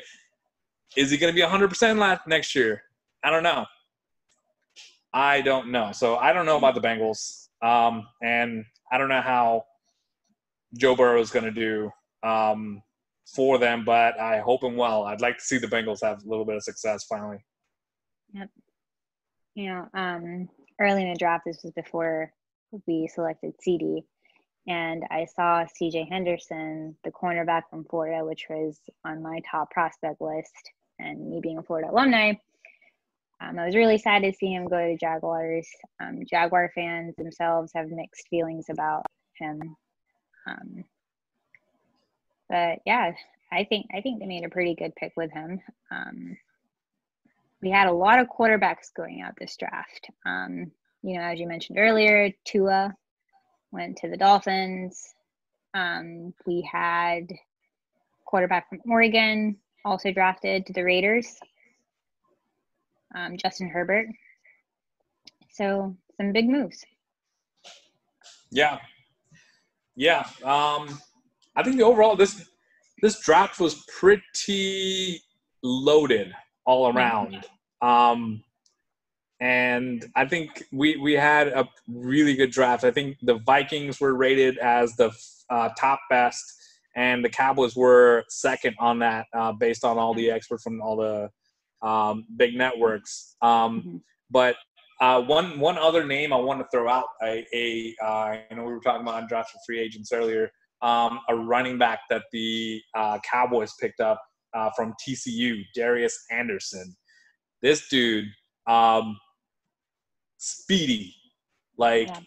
[0.96, 2.80] Is he going to be 100% last next year?
[3.22, 3.66] I don't know.
[5.12, 5.92] I don't know.
[5.92, 7.48] So I don't know about the Bengals.
[7.60, 9.64] Um, and I don't know how
[10.78, 11.90] Joe Burrow is going to do
[12.26, 12.80] um,
[13.26, 15.02] for them, but I hope him well.
[15.02, 17.44] I'd like to see the Bengals have a little bit of success finally.
[18.32, 18.48] Yep.
[19.54, 20.48] you know, um,
[20.80, 22.32] early in the draft, this was before
[22.86, 24.04] we selected CeeDee,
[24.66, 30.20] and I saw CJ Henderson, the cornerback from Florida, which was on my top prospect
[30.20, 30.70] list.
[30.98, 32.32] And me being a Florida alumni,
[33.40, 35.68] um, I was really sad to see him go to Jaguars.
[36.00, 39.06] Um, Jaguar fans themselves have mixed feelings about
[39.38, 39.76] him.
[40.46, 40.84] Um,
[42.48, 43.12] but yeah,
[43.52, 45.60] I think I think they made a pretty good pick with him.
[45.90, 46.36] Um,
[47.62, 50.08] we had a lot of quarterbacks going out this draft.
[50.26, 52.94] Um, you know, as you mentioned earlier, Tua
[53.70, 55.14] went to the Dolphins.
[55.74, 57.28] Um, we had
[58.24, 61.36] quarterback from Oregon also drafted to the Raiders,
[63.14, 64.06] um, Justin Herbert.
[65.50, 66.84] So some big moves.
[68.50, 68.78] Yeah,
[69.96, 70.24] yeah.
[70.44, 71.00] Um,
[71.56, 72.48] I think the overall this
[73.02, 75.22] this draft was pretty
[75.62, 76.32] loaded
[76.64, 77.44] all around.
[77.80, 78.42] Um,
[79.40, 82.84] and I think we we had a really good draft.
[82.84, 85.12] I think the Vikings were rated as the
[85.50, 86.44] uh, top best,
[86.96, 90.96] and the Cowboys were second on that, uh, based on all the experts from all
[90.96, 91.30] the
[91.86, 93.36] um, big networks.
[93.42, 94.00] Um, Mhm.
[94.30, 94.56] But
[95.00, 98.64] uh, one one other name I want to throw out a, a uh, you know
[98.64, 100.50] we were talking about undrafted free agents earlier.
[100.82, 104.20] Um, a running back that the uh, Cowboys picked up
[104.54, 106.94] uh, from TCU, Darius Anderson.
[107.62, 108.26] This dude,
[108.68, 109.18] um,
[110.38, 111.14] speedy,
[111.76, 112.20] like Yeah.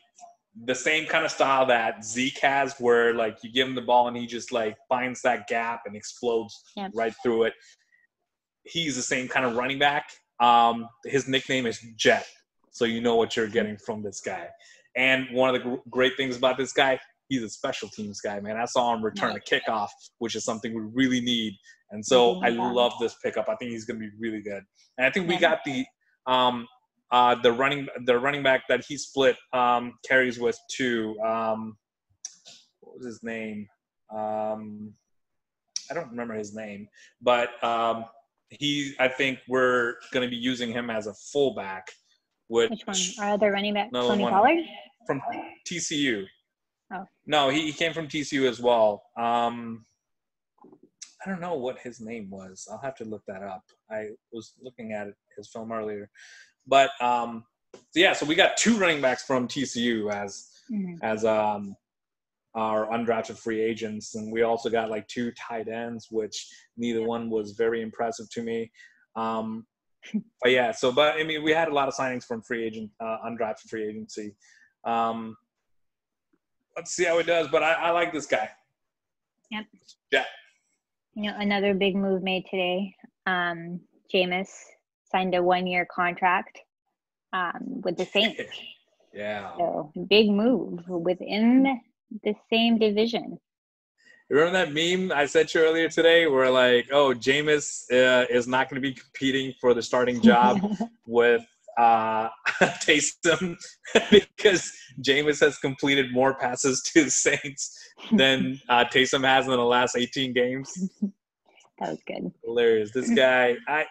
[0.65, 4.07] the same kind of style that Zeke has, where like you give him the ball
[4.07, 6.91] and he just like finds that gap and explodes Yep.
[6.93, 7.53] right through it.
[8.63, 10.11] He's the same kind of running back.
[10.39, 12.27] Um, his nickname is Jet,
[12.71, 14.49] so you know what you're getting from this guy.
[14.95, 18.39] And one of the gr- great things about this guy, he's a special teams guy,
[18.39, 18.57] man.
[18.57, 21.53] I saw him return a kickoff, which is something we really need.
[21.91, 22.45] And so Mhm.
[22.45, 23.47] I love this pickup.
[23.49, 24.63] I think he's going to be really good.
[24.97, 25.41] And I think we Yeah.
[25.41, 25.85] got the
[26.27, 26.67] um,
[27.11, 31.19] uh, the running the running back that he split um, carries with too.
[31.25, 31.77] Um,
[32.79, 33.67] what was his name?
[34.13, 34.93] Um,
[35.89, 36.87] I don't remember his name,
[37.21, 38.05] but um,
[38.49, 38.93] he.
[38.99, 41.87] I think we're going to be using him as a fullback.
[42.47, 43.29] Which, Which one?
[43.29, 44.59] Are the running back Tony Pollard?
[45.05, 45.21] from
[45.67, 46.25] TCU.
[46.93, 47.05] Oh.
[47.25, 49.03] No, he, he came from TCU as well.
[49.17, 49.85] Um,
[51.25, 52.67] I don't know what his name was.
[52.71, 53.63] I'll have to look that up.
[53.89, 56.09] I was looking at his film earlier,
[56.67, 57.43] but um,
[57.73, 58.13] so yeah.
[58.13, 60.99] So we got two running backs from TCU as Mhm.
[61.03, 61.75] as um,
[62.55, 66.47] our undrafted free agents, and we also got like two tight ends, which
[66.77, 68.71] neither one was very impressive to me.
[69.15, 69.67] Um,
[70.41, 72.89] but yeah, so but I mean, we had a lot of signings from free agent,
[72.99, 74.35] uh, undrafted free agency.
[74.85, 75.35] Um,
[76.75, 78.49] let's see how it does, but I, I like this guy.
[79.51, 79.65] Yep.
[80.11, 80.25] Yeah.
[81.15, 82.95] You know, another big move made today.
[83.27, 83.81] Um,
[84.13, 84.49] Jameis
[85.11, 86.59] signed a one-year contract
[87.33, 88.41] um, with the Saints.
[89.13, 89.51] Yeah.
[89.57, 91.81] So big move within
[92.23, 93.37] the same division.
[94.29, 98.69] Remember that meme I sent you earlier today, where like, oh, Jameis uh, is not
[98.69, 100.61] going to be competing for the starting job
[101.05, 101.43] with
[101.77, 102.29] uh,
[102.61, 103.57] Taysom
[104.09, 104.71] because
[105.01, 107.77] Jameis has completed more passes to the Saints
[108.13, 110.71] than uh, Taysom has in the last 18 games.
[111.79, 112.31] That was good.
[112.45, 112.91] Hilarious.
[112.91, 113.85] This guy, I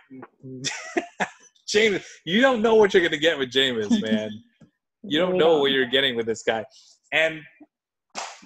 [1.75, 4.31] Jameis, you don't know what you're going to get with Jameis, man.
[5.03, 6.65] You don't know what you're getting with this guy.
[7.13, 7.41] And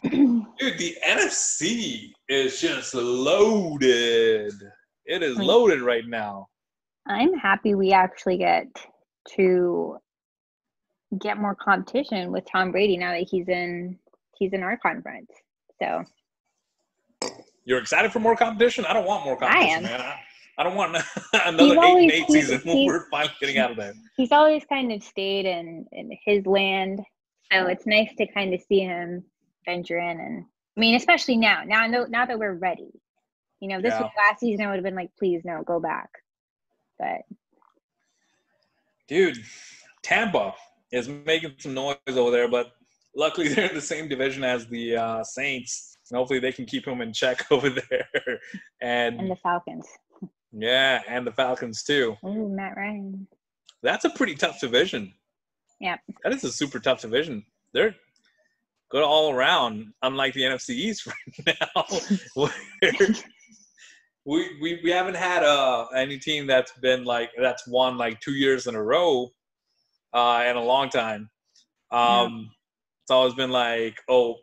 [0.02, 4.52] dude, the NFC is just loaded.
[5.06, 6.46] It is loaded right now.
[7.06, 8.66] I'm happy we actually get
[9.36, 9.98] to
[11.20, 13.98] get more competition with Tom Brady now that he's in
[14.36, 15.30] he's in our conference.
[15.80, 16.04] So
[17.64, 18.84] You're excited for more competition?
[18.86, 19.82] I don't want more competition, am.
[19.84, 20.00] man.
[20.00, 20.20] I,
[20.58, 20.96] I don't want
[21.32, 23.92] another eight always- and eight season when we're finally getting out of there.
[24.16, 27.00] he's always kind of stayed in, in his land.
[27.52, 29.22] So it's nice to kind of see him
[29.66, 30.44] venture in and
[30.76, 31.62] I mean, especially now.
[31.64, 32.90] Now know now that we're ready.
[33.60, 34.02] You know, this Yeah.
[34.02, 36.08] was last season I would have been like, please no, go back.
[36.98, 37.22] But
[39.08, 39.38] Dude,
[40.02, 40.54] Tampa
[40.92, 42.72] is making some noise over there, but
[43.14, 45.96] luckily they're in the same division as the uh, Saints.
[46.10, 48.40] And hopefully they can keep him in check over there.
[48.82, 49.86] And, and the Falcons.
[50.56, 52.16] Yeah, and the Falcons too.
[52.24, 53.26] Ooh, Matt Ryan.
[53.82, 55.12] That's a pretty tough division.
[55.80, 56.00] Yep.
[56.22, 57.44] That is a super tough division.
[57.72, 57.94] They're
[58.90, 61.06] good all around, unlike the NFC East
[61.46, 61.84] right now.
[64.24, 68.32] we, we we haven't had uh any team that's been like that's won like two
[68.32, 69.30] years in a row
[70.14, 71.28] uh in a long time.
[71.90, 72.50] Um
[73.02, 74.36] it's always been like, oh,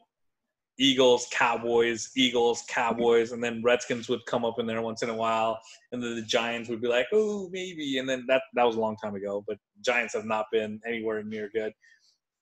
[0.81, 5.15] Eagles, Cowboys, Eagles, Cowboys, and then Redskins would come up in there once in a
[5.15, 5.59] while,
[5.91, 8.79] and then the Giants would be like, oh, maybe, and then that that was a
[8.79, 9.43] long time ago.
[9.47, 11.71] But Giants have not been anywhere near good,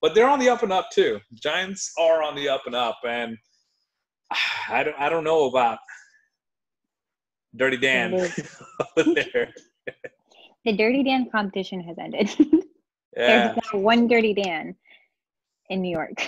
[0.01, 1.19] but they're on the up and up too.
[1.33, 3.37] Giants are on the up and up, and
[4.69, 5.79] I don't I don't know about
[7.57, 8.11] Dirty Dan
[8.95, 9.53] there.
[10.65, 12.29] The Dirty Dan competition has ended.
[13.17, 14.75] Yeah, There's now one Dirty Dan
[15.69, 16.21] in New York.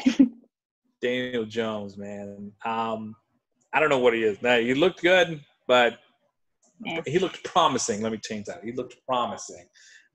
[1.02, 2.52] Daniel Jones, man.
[2.66, 3.16] Um,
[3.74, 4.42] I don't know what he is.
[4.42, 6.00] Now he looked good, but
[6.86, 7.02] Eh.
[7.06, 8.02] he looked promising.
[8.02, 8.64] Let me change that.
[8.64, 9.66] He looked promising,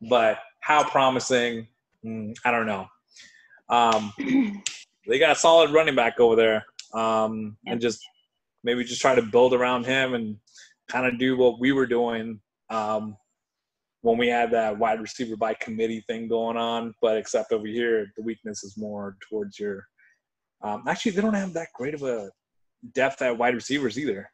[0.09, 1.69] but how promising?
[2.05, 2.87] Mm, I don't know.
[3.69, 4.13] Um,
[5.07, 8.01] they got a solid running back over there, um, and just
[8.65, 10.37] maybe just try to build around him and
[10.89, 13.17] kind of do what we were doing um,
[14.03, 16.95] when we had that wide receiver by committee thing going on.
[17.01, 19.87] But except over here, the weakness is more towards your.
[20.63, 22.31] Um, actually, they don't have that great of a
[22.95, 24.31] depth at wide receivers either.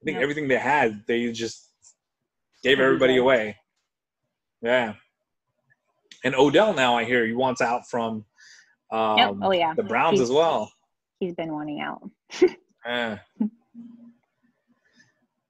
[0.00, 0.22] I think No.
[0.22, 1.70] everything they had, they just
[2.62, 3.56] gave everybody away.
[4.62, 4.94] Yeah.
[6.24, 8.24] And Odell now, I hear he wants out from
[8.90, 9.34] um, Yep.
[9.42, 9.74] Oh, yeah.
[9.74, 10.72] the Browns He's- as well.
[11.20, 12.02] He's been wanting out.
[12.86, 13.16] Eh.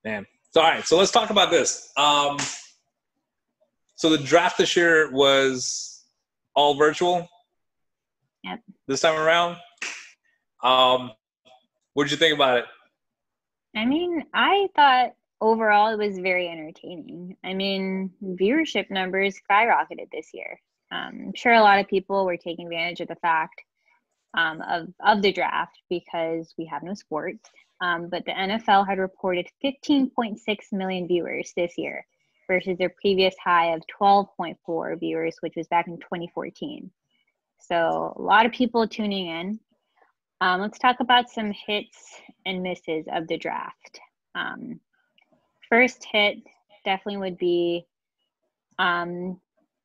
[0.04, 0.24] Man.
[0.52, 0.86] So, all right.
[0.86, 1.90] So let's talk about this.
[1.96, 2.38] Um,
[3.96, 6.04] so the draft this year was
[6.54, 7.28] all virtual.
[8.44, 8.60] Yep.
[8.86, 9.56] This time around.
[10.64, 11.12] Um,
[11.92, 12.64] what did you think about it?
[13.76, 17.36] I mean, I thought overall it was very entertaining.
[17.44, 20.60] I mean, viewership numbers skyrocketed this year.
[20.90, 23.60] Um, I'm sure a lot of people were taking advantage of the fact
[24.36, 27.48] um, of of the draft because we have no sports.
[27.80, 30.38] Um, but the NFL had reported 15.6
[30.72, 32.06] million viewers this year
[32.48, 36.90] versus their previous high of 12.4 viewers, which was back in 2014.
[37.60, 39.60] So a lot of people tuning in.
[40.40, 44.00] Um, let's talk about some hits and misses of the draft.
[44.34, 44.80] Um,
[45.68, 46.38] first hit
[46.84, 47.86] definitely would be
[48.78, 49.40] um,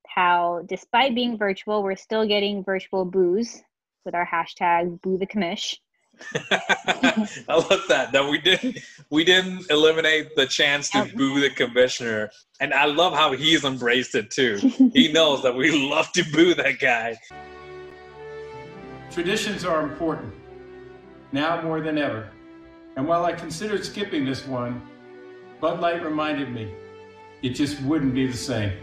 [0.07, 3.61] how, despite being virtual, we're still getting virtual boos
[4.05, 5.77] with our hashtag Boo the Commish.
[6.51, 8.79] I love that that we didn't
[9.09, 12.29] we didn't eliminate the chance to boo the commissioner,
[12.59, 14.57] and I love how he's embraced it too.
[14.93, 17.17] he knows that we love to boo that guy.
[19.11, 20.33] Traditions are important,
[21.31, 22.29] now more than ever.
[22.95, 24.81] And while I considered skipping this one,
[25.61, 26.73] Bud Light reminded me
[27.41, 28.73] it just wouldn't be the same.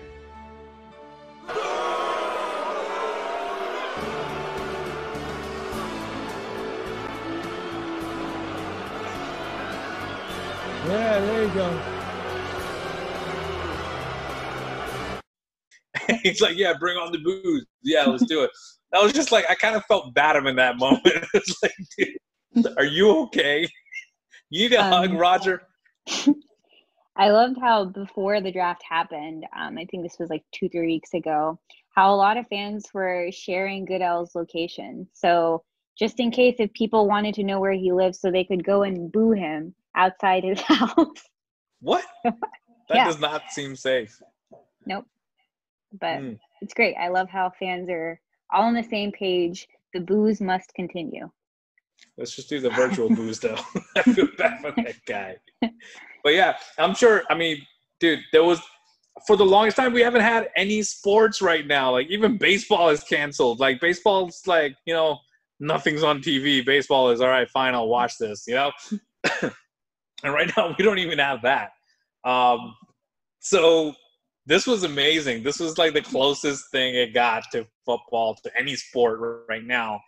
[10.87, 11.83] Yeah, there you go.
[16.23, 17.67] he's like, "Yeah, bring on the booze.
[17.83, 18.51] Yeah, let's do it."
[18.95, 21.03] I was just like, I kind of felt bad him in that moment.
[21.35, 22.17] it's like, dude,
[22.77, 23.69] are you okay?
[24.51, 25.63] You need a hug, Um, Roger.
[27.17, 30.87] I loved how before the draft happened, um, I think this was like two, three
[30.87, 31.59] weeks ago,
[31.95, 35.09] how a lot of fans were sharing Goodell's location.
[35.15, 35.65] So
[35.99, 38.83] just in case if people wanted to know where he lives so they could go
[38.83, 41.23] and boo him outside his house.
[41.81, 42.05] What?
[42.25, 42.37] That
[42.91, 43.07] Yeah.
[43.07, 44.21] does not seem safe.
[44.85, 45.07] nope.
[45.99, 46.39] But Mm.
[46.61, 46.97] it's great.
[46.97, 48.21] I love how fans are
[48.53, 49.67] all on the same page.
[49.95, 51.31] The boos must continue.
[52.19, 53.59] Let's just do the virtual booze though.
[53.97, 55.37] I feel bad for that guy.
[56.25, 57.25] But yeah, I'm sure.
[57.31, 57.61] I mean,
[58.01, 58.61] dude, there was
[59.27, 61.93] for the longest time we haven't had any sports right now.
[61.93, 63.61] Like even baseball is canceled.
[63.61, 65.19] Like baseball's like you know
[65.61, 66.65] nothing's on TV.
[66.65, 67.49] Baseball is all right.
[67.51, 68.45] Fine, I'll watch this.
[68.47, 68.73] You know.
[69.43, 71.71] and right now we don't even have that.
[72.25, 72.75] Um,
[73.41, 73.95] so
[74.47, 75.43] this was amazing.
[75.43, 80.01] This was like the closest thing it got to football to any sport right now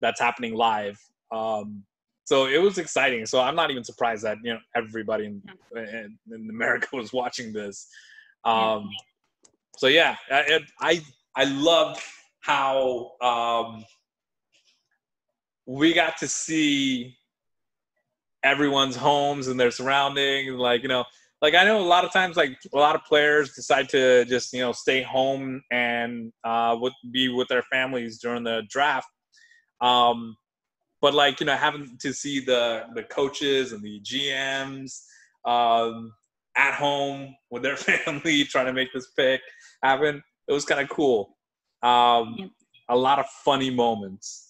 [0.00, 0.98] that's happening live.
[1.32, 1.84] Um,
[2.24, 3.26] so it was exciting.
[3.26, 5.42] So I'm not even surprised that you know everybody in,
[5.76, 7.88] in, in America was watching this.
[8.44, 8.88] Um,
[9.78, 11.02] so yeah, I I,
[11.34, 12.00] I loved
[12.40, 13.84] how um,
[15.66, 17.16] we got to see
[18.42, 20.52] everyone's homes and their surroundings.
[20.54, 21.04] Like you know,
[21.40, 24.52] like I know a lot of times, like a lot of players decide to just
[24.52, 29.08] you know stay home and uh, would be with their families during the draft.
[29.80, 30.36] Um,
[31.02, 35.02] but like you know, having to see the the coaches and the GMs
[35.44, 36.12] um,
[36.56, 39.42] at home with their family trying to make this pick
[39.82, 41.36] happen, it was kind of cool.
[41.82, 42.50] Um, Yep.
[42.88, 44.48] A lot of funny moments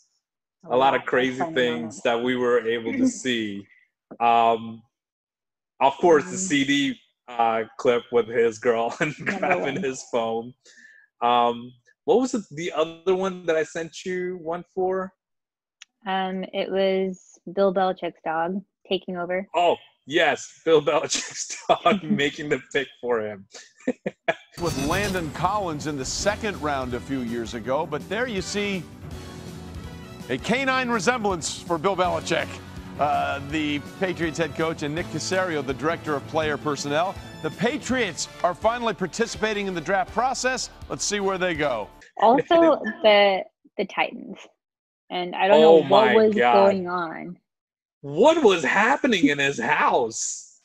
[0.70, 2.02] a lot of crazy things moments.
[2.02, 3.66] that we were able to see.
[4.20, 4.82] Um,
[5.80, 6.48] of course, the Mhm.
[6.48, 6.96] CeeDee
[7.28, 9.82] uh, clip with his girl and grabbing one.
[9.82, 10.54] his phone.
[11.20, 11.72] Um,
[12.04, 15.12] what was the other one that I sent you one for?
[16.06, 19.46] Um, it was Bill Belichick's dog taking over.
[19.54, 19.76] Oh,
[20.06, 23.46] yes, Bill Belichick's dog making the pick for him.
[24.60, 27.86] with Landon Collins in the second round a few years ago.
[27.86, 28.82] But there you see
[30.28, 32.48] a canine resemblance for Bill Belichick,
[32.98, 37.14] uh, the Patriots head coach, and Nick Caserio, the director of player personnel.
[37.42, 40.70] The Patriots are finally participating in the draft process.
[40.88, 41.88] Let's see where they go.
[42.20, 43.42] Also, the
[43.78, 44.36] the Titans,
[45.12, 46.54] and I don't Oh know what was God.
[46.54, 47.38] going on.
[48.00, 50.58] What was happening in his house?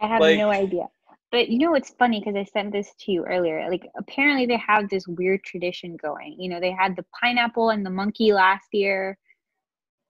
[0.00, 0.86] I have Like- no idea.
[1.32, 3.68] But you know what's funny because I sent this to you earlier.
[3.68, 6.36] Like apparently they have this weird tradition going.
[6.38, 9.18] You know, they had the pineapple and the monkey last year.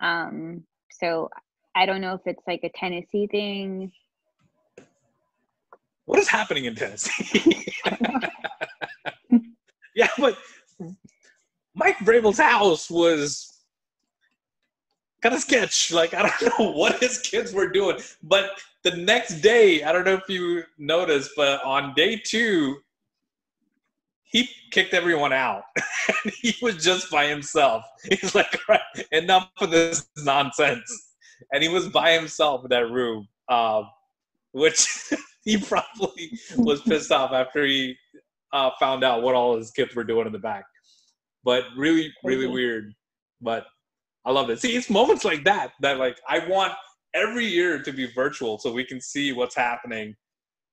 [0.00, 1.30] Um, so
[1.74, 3.92] I don't know if it's like a Tennessee thing.
[6.04, 7.72] What is happening in Tennessee?
[9.94, 10.36] yeah, but
[11.74, 13.55] Mike Vrabel's house was
[15.22, 15.92] kind of sketch.
[15.92, 18.50] Like I don't know what his kids were doing, but
[18.82, 22.76] the next day, I don't know if you noticed, but on day two,
[24.22, 25.64] he kicked everyone out.
[26.24, 27.84] and he was just by himself.
[28.04, 31.14] He's like, "All right, enough of this nonsense.
[31.52, 33.88] And he was by himself in that room, um,
[34.52, 34.86] which
[35.44, 37.96] he probably was pissed off after he
[38.52, 40.64] uh, found out what all his kids were doing in the back.
[41.44, 42.92] But really, really weird.
[43.40, 43.66] But
[44.26, 44.60] I love it.
[44.60, 46.72] See, it's moments like that that like I want
[47.14, 50.14] every year to be virtual so we can see what's happening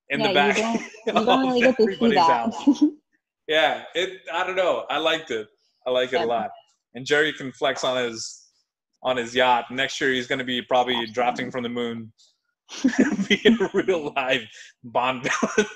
[0.10, 0.58] in yeah, the back.
[0.58, 2.54] you don't you don't really get to see everybody's that.
[2.54, 2.84] house.
[3.48, 4.22] Yeah, it.
[4.34, 4.86] I don't know.
[4.90, 5.48] I liked it.
[5.86, 6.26] I like it Yeah.
[6.26, 6.50] a lot.
[6.96, 8.42] And Jerry can flex on his
[9.04, 9.66] on his yacht.
[9.70, 12.12] Next year, he's going to be probably drafting from the moon,
[13.28, 14.42] being a real live
[14.84, 15.68] Bond villain.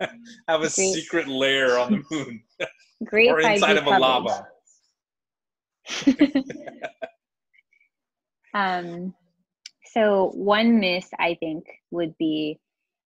[0.48, 0.70] Have a Great.
[0.70, 2.42] secret lair on the moon
[3.04, 4.46] Great or inside of a lava.
[8.54, 9.14] Um,
[9.92, 12.58] so one miss I think would be,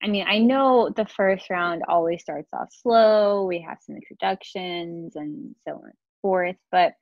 [0.02, 3.44] I mean, I know the first round always starts off slow.
[3.44, 6.94] We have some introductions and so on and forth, but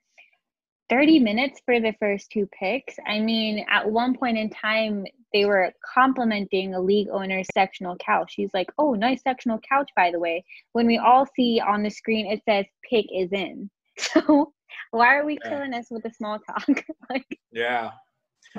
[0.91, 2.97] 30 minutes for the first two picks.
[3.07, 8.33] I mean, at one point in time, they were complimenting a league owner's sectional couch.
[8.35, 10.45] She's like, oh, nice sectional couch, by the way.
[10.73, 13.71] When we all see on the screen, it says pick is in.
[13.99, 14.55] So
[14.91, 15.51] why are we Yeah.
[15.51, 16.65] killing us with the small talk?
[17.11, 17.91] like, Yeah.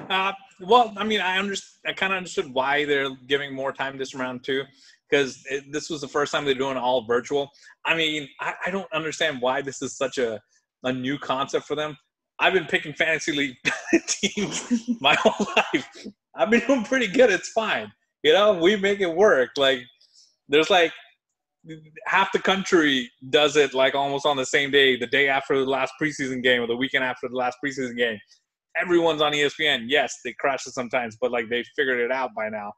[0.10, 1.68] Uh, well, I mean, I understand.
[1.86, 4.64] I kind of understood why they're giving more time this round too,
[5.10, 7.50] because this was the first time they're doing all virtual.
[7.86, 10.40] I mean, I, I don't understand why this is such a
[10.84, 11.98] a new concept for them.
[12.40, 13.56] I've been picking fantasy league
[14.08, 15.88] teams my whole life.
[16.36, 17.30] I've been doing pretty good.
[17.30, 17.92] It's fine.
[18.24, 19.50] You know, we make it work.
[19.58, 19.82] Like,
[20.48, 20.92] there's like
[22.06, 25.70] half the country does it like almost on the same day, the day after the
[25.70, 28.18] last preseason game or the weekend after the last preseason game.
[28.80, 29.86] Everyone's on ESPN.
[29.88, 32.72] Yes, they crash it sometimes, but like they figured it out by now.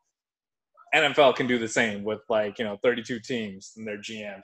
[0.94, 4.44] NFL can do the same with like, you know, 32 teams and their GMs.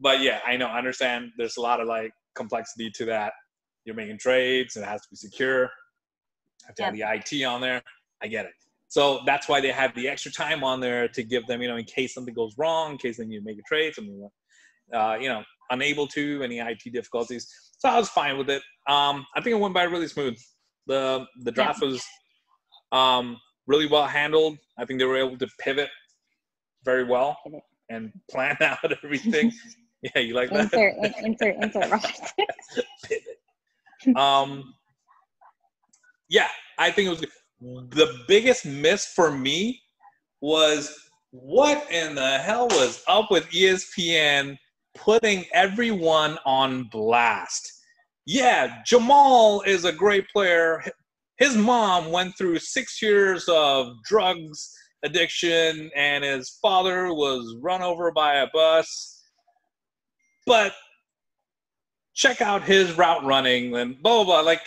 [0.00, 3.32] But yeah, I know, I understand there's a lot of like complexity to that.
[3.84, 5.64] You're making trades, and it has to be secure.
[5.64, 7.82] I Have to have the IT on there.
[8.22, 8.52] I get it.
[8.88, 11.76] So that's why they have the extra time on there to give them, you know,
[11.76, 14.28] in case something goes wrong, in case they need to make a trade, something,
[14.94, 17.46] uh, you know, unable to, any IT difficulties.
[17.78, 18.62] So I was fine with it.
[18.88, 20.38] Um, I think it went by really smooth.
[20.86, 22.02] The the draft was
[22.92, 23.36] um,
[23.66, 24.56] really well handled.
[24.78, 25.90] I think they were able to pivot
[26.84, 27.36] very well
[27.90, 29.52] and plan out everything.
[30.02, 30.72] yeah, you like that?
[30.72, 32.02] insert, in- insert, insert.
[33.04, 34.16] Pivot.
[34.16, 34.72] Um,
[36.30, 37.30] yeah, I think it was good.
[37.60, 39.80] The biggest miss for me
[40.40, 40.96] was
[41.30, 44.56] what in the hell was up with ESPN
[44.94, 47.72] putting everyone on blast?
[48.26, 50.82] Yeah, Jamal is a great player.
[51.38, 58.10] His mom went through six years of drugs addiction, and his father was run over
[58.10, 59.22] by a bus.
[60.46, 60.74] But
[62.14, 64.40] check out his route running and blah blah blah.
[64.40, 64.62] Like,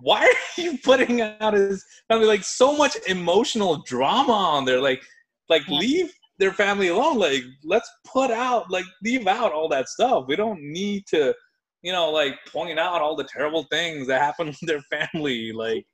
[0.00, 4.80] why are you putting out his family like so much emotional drama on there?
[4.80, 5.02] Like,
[5.48, 5.78] like Yeah.
[5.78, 7.18] leave their family alone.
[7.18, 10.24] Like, let's put out like leave out all that stuff.
[10.28, 11.34] We don't need to,
[11.82, 15.52] you know, like point out all the terrible things that happen with their family.
[15.52, 15.86] Like,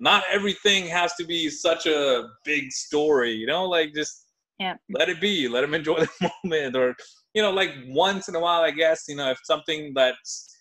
[0.00, 3.32] not everything has to be such a big story.
[3.32, 4.26] You know, like just
[4.58, 4.76] Yeah.
[4.90, 5.48] let it be.
[5.48, 6.94] Let them enjoy the moment, or
[7.34, 10.53] you know, like once in a while, I guess, you know, if something that's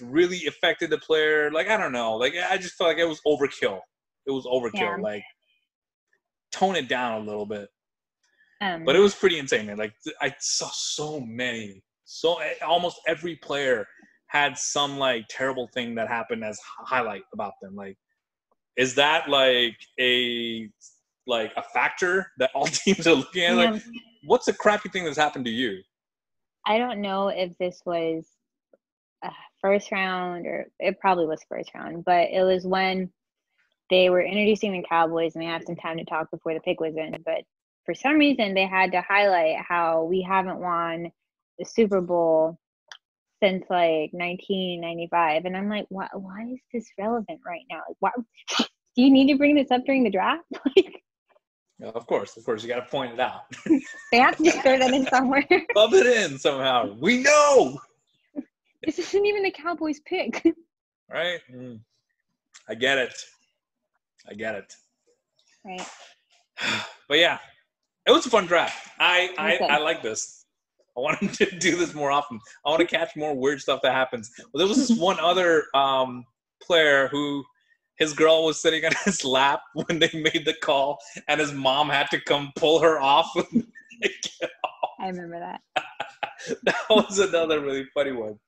[0.00, 3.20] really affected the player, like I don't know, like I just felt like it was
[3.26, 3.80] overkill.
[4.26, 4.80] It was overkill.
[4.80, 4.96] Yeah.
[5.00, 5.22] Like
[6.52, 7.68] tone it down a little bit.
[8.60, 9.76] Um, But it was pretty insane, man.
[9.76, 13.86] Like I saw so many, so almost every player
[14.28, 17.74] had some like terrible thing that happened as highlight about them.
[17.74, 17.96] Like,
[18.76, 20.68] is that like a
[21.26, 23.56] like a factor that all teams are looking at?
[23.56, 23.82] Like,
[24.24, 25.82] what's a crappy thing that's happened to you?
[26.66, 28.26] I don't know if this was
[29.26, 33.10] uh, first round or it probably was first round, but it was when
[33.90, 36.80] they were introducing the Cowboys and they had some time to talk before the pick
[36.80, 37.16] was in.
[37.24, 37.44] But
[37.84, 41.10] for some reason, they had to highlight how we haven't won
[41.58, 42.58] the Super Bowl
[43.42, 45.44] since like 1995.
[45.44, 47.82] And I'm like, why, why is this relevant right now?
[47.88, 48.10] Like, why
[48.96, 50.42] do you need to bring this up during the draft?
[50.76, 51.02] like,
[51.82, 53.42] of course, of course, you got to point it out,
[54.10, 55.46] they have to just throw that in somewhere.
[55.74, 56.94] Bump it in somehow.
[56.98, 57.78] We know,
[58.86, 60.42] this isn't even the Cowboys pick.
[61.10, 61.40] right?
[61.52, 61.80] Mm.
[62.68, 63.14] I get it.
[64.28, 64.72] I get it.
[65.64, 65.86] right.
[67.08, 67.38] but yeah,
[68.06, 68.88] it was a fun draft.
[68.98, 70.46] I I, I like this.
[70.96, 72.40] I want him to do this more often.
[72.64, 74.30] I want to catch more weird stuff that happens.
[74.38, 76.24] Well, there was this one other um,
[76.62, 77.44] player who
[77.98, 81.88] his girl was sitting on his lap when they made the call, and his mom
[81.88, 83.30] had to come pull her off.
[85.00, 85.60] I remember that.
[86.62, 88.38] that was another really funny one.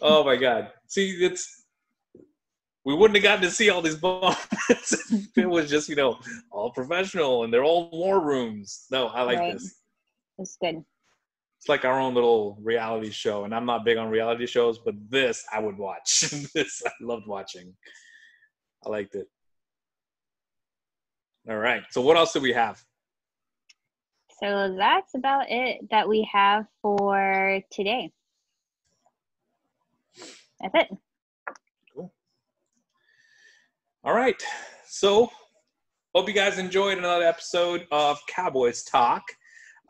[0.00, 0.70] Oh my god!
[0.86, 1.64] See, it's
[2.84, 4.36] we wouldn't have gotten to see all these bombs.
[4.68, 6.18] if it was just you know
[6.50, 8.86] all professional and they're all war rooms.
[8.90, 9.52] No, I like Right.
[9.54, 9.80] this.
[10.38, 10.84] It's good.
[11.58, 14.94] It's like our own little reality show, and I'm not big on reality shows, but
[15.08, 16.20] this I would watch.
[16.54, 17.72] this I loved watching.
[18.84, 19.28] I liked it.
[21.48, 21.82] All right.
[21.90, 22.82] So what else do we have?
[24.42, 28.12] So that's about it that we have for today.
[30.62, 30.98] That's it.
[34.04, 34.42] All right.
[34.86, 35.30] So,
[36.14, 39.22] hope you guys enjoyed another episode of Cowboys Talk.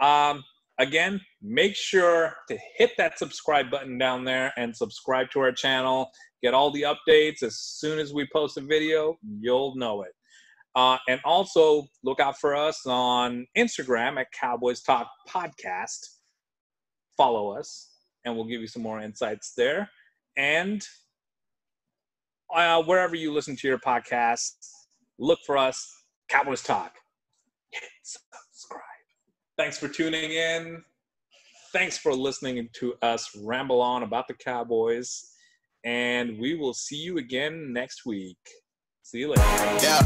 [0.00, 0.44] Um,
[0.78, 6.10] again, make sure to hit that subscribe button down there and subscribe to our channel.
[6.42, 10.12] Get all the updates as soon as we post a video, you'll know it.
[10.74, 16.00] Uh, and also look out for us on Instagram at Cowboys Talk Podcast.
[17.16, 17.90] Follow us,
[18.24, 19.88] and we'll give you some more insights there.
[20.36, 20.82] And
[22.54, 24.52] uh, wherever you listen to your podcast.
[25.18, 26.94] Look for us, Cowboys Talk.
[27.70, 28.82] Hit subscribe.
[29.56, 30.82] Thanks for tuning in.
[31.72, 35.30] Thanks for listening to us ramble on about the Cowboys.
[35.84, 38.36] And we will see you again next week.
[39.02, 39.42] See you later.
[39.82, 40.02] Yeah.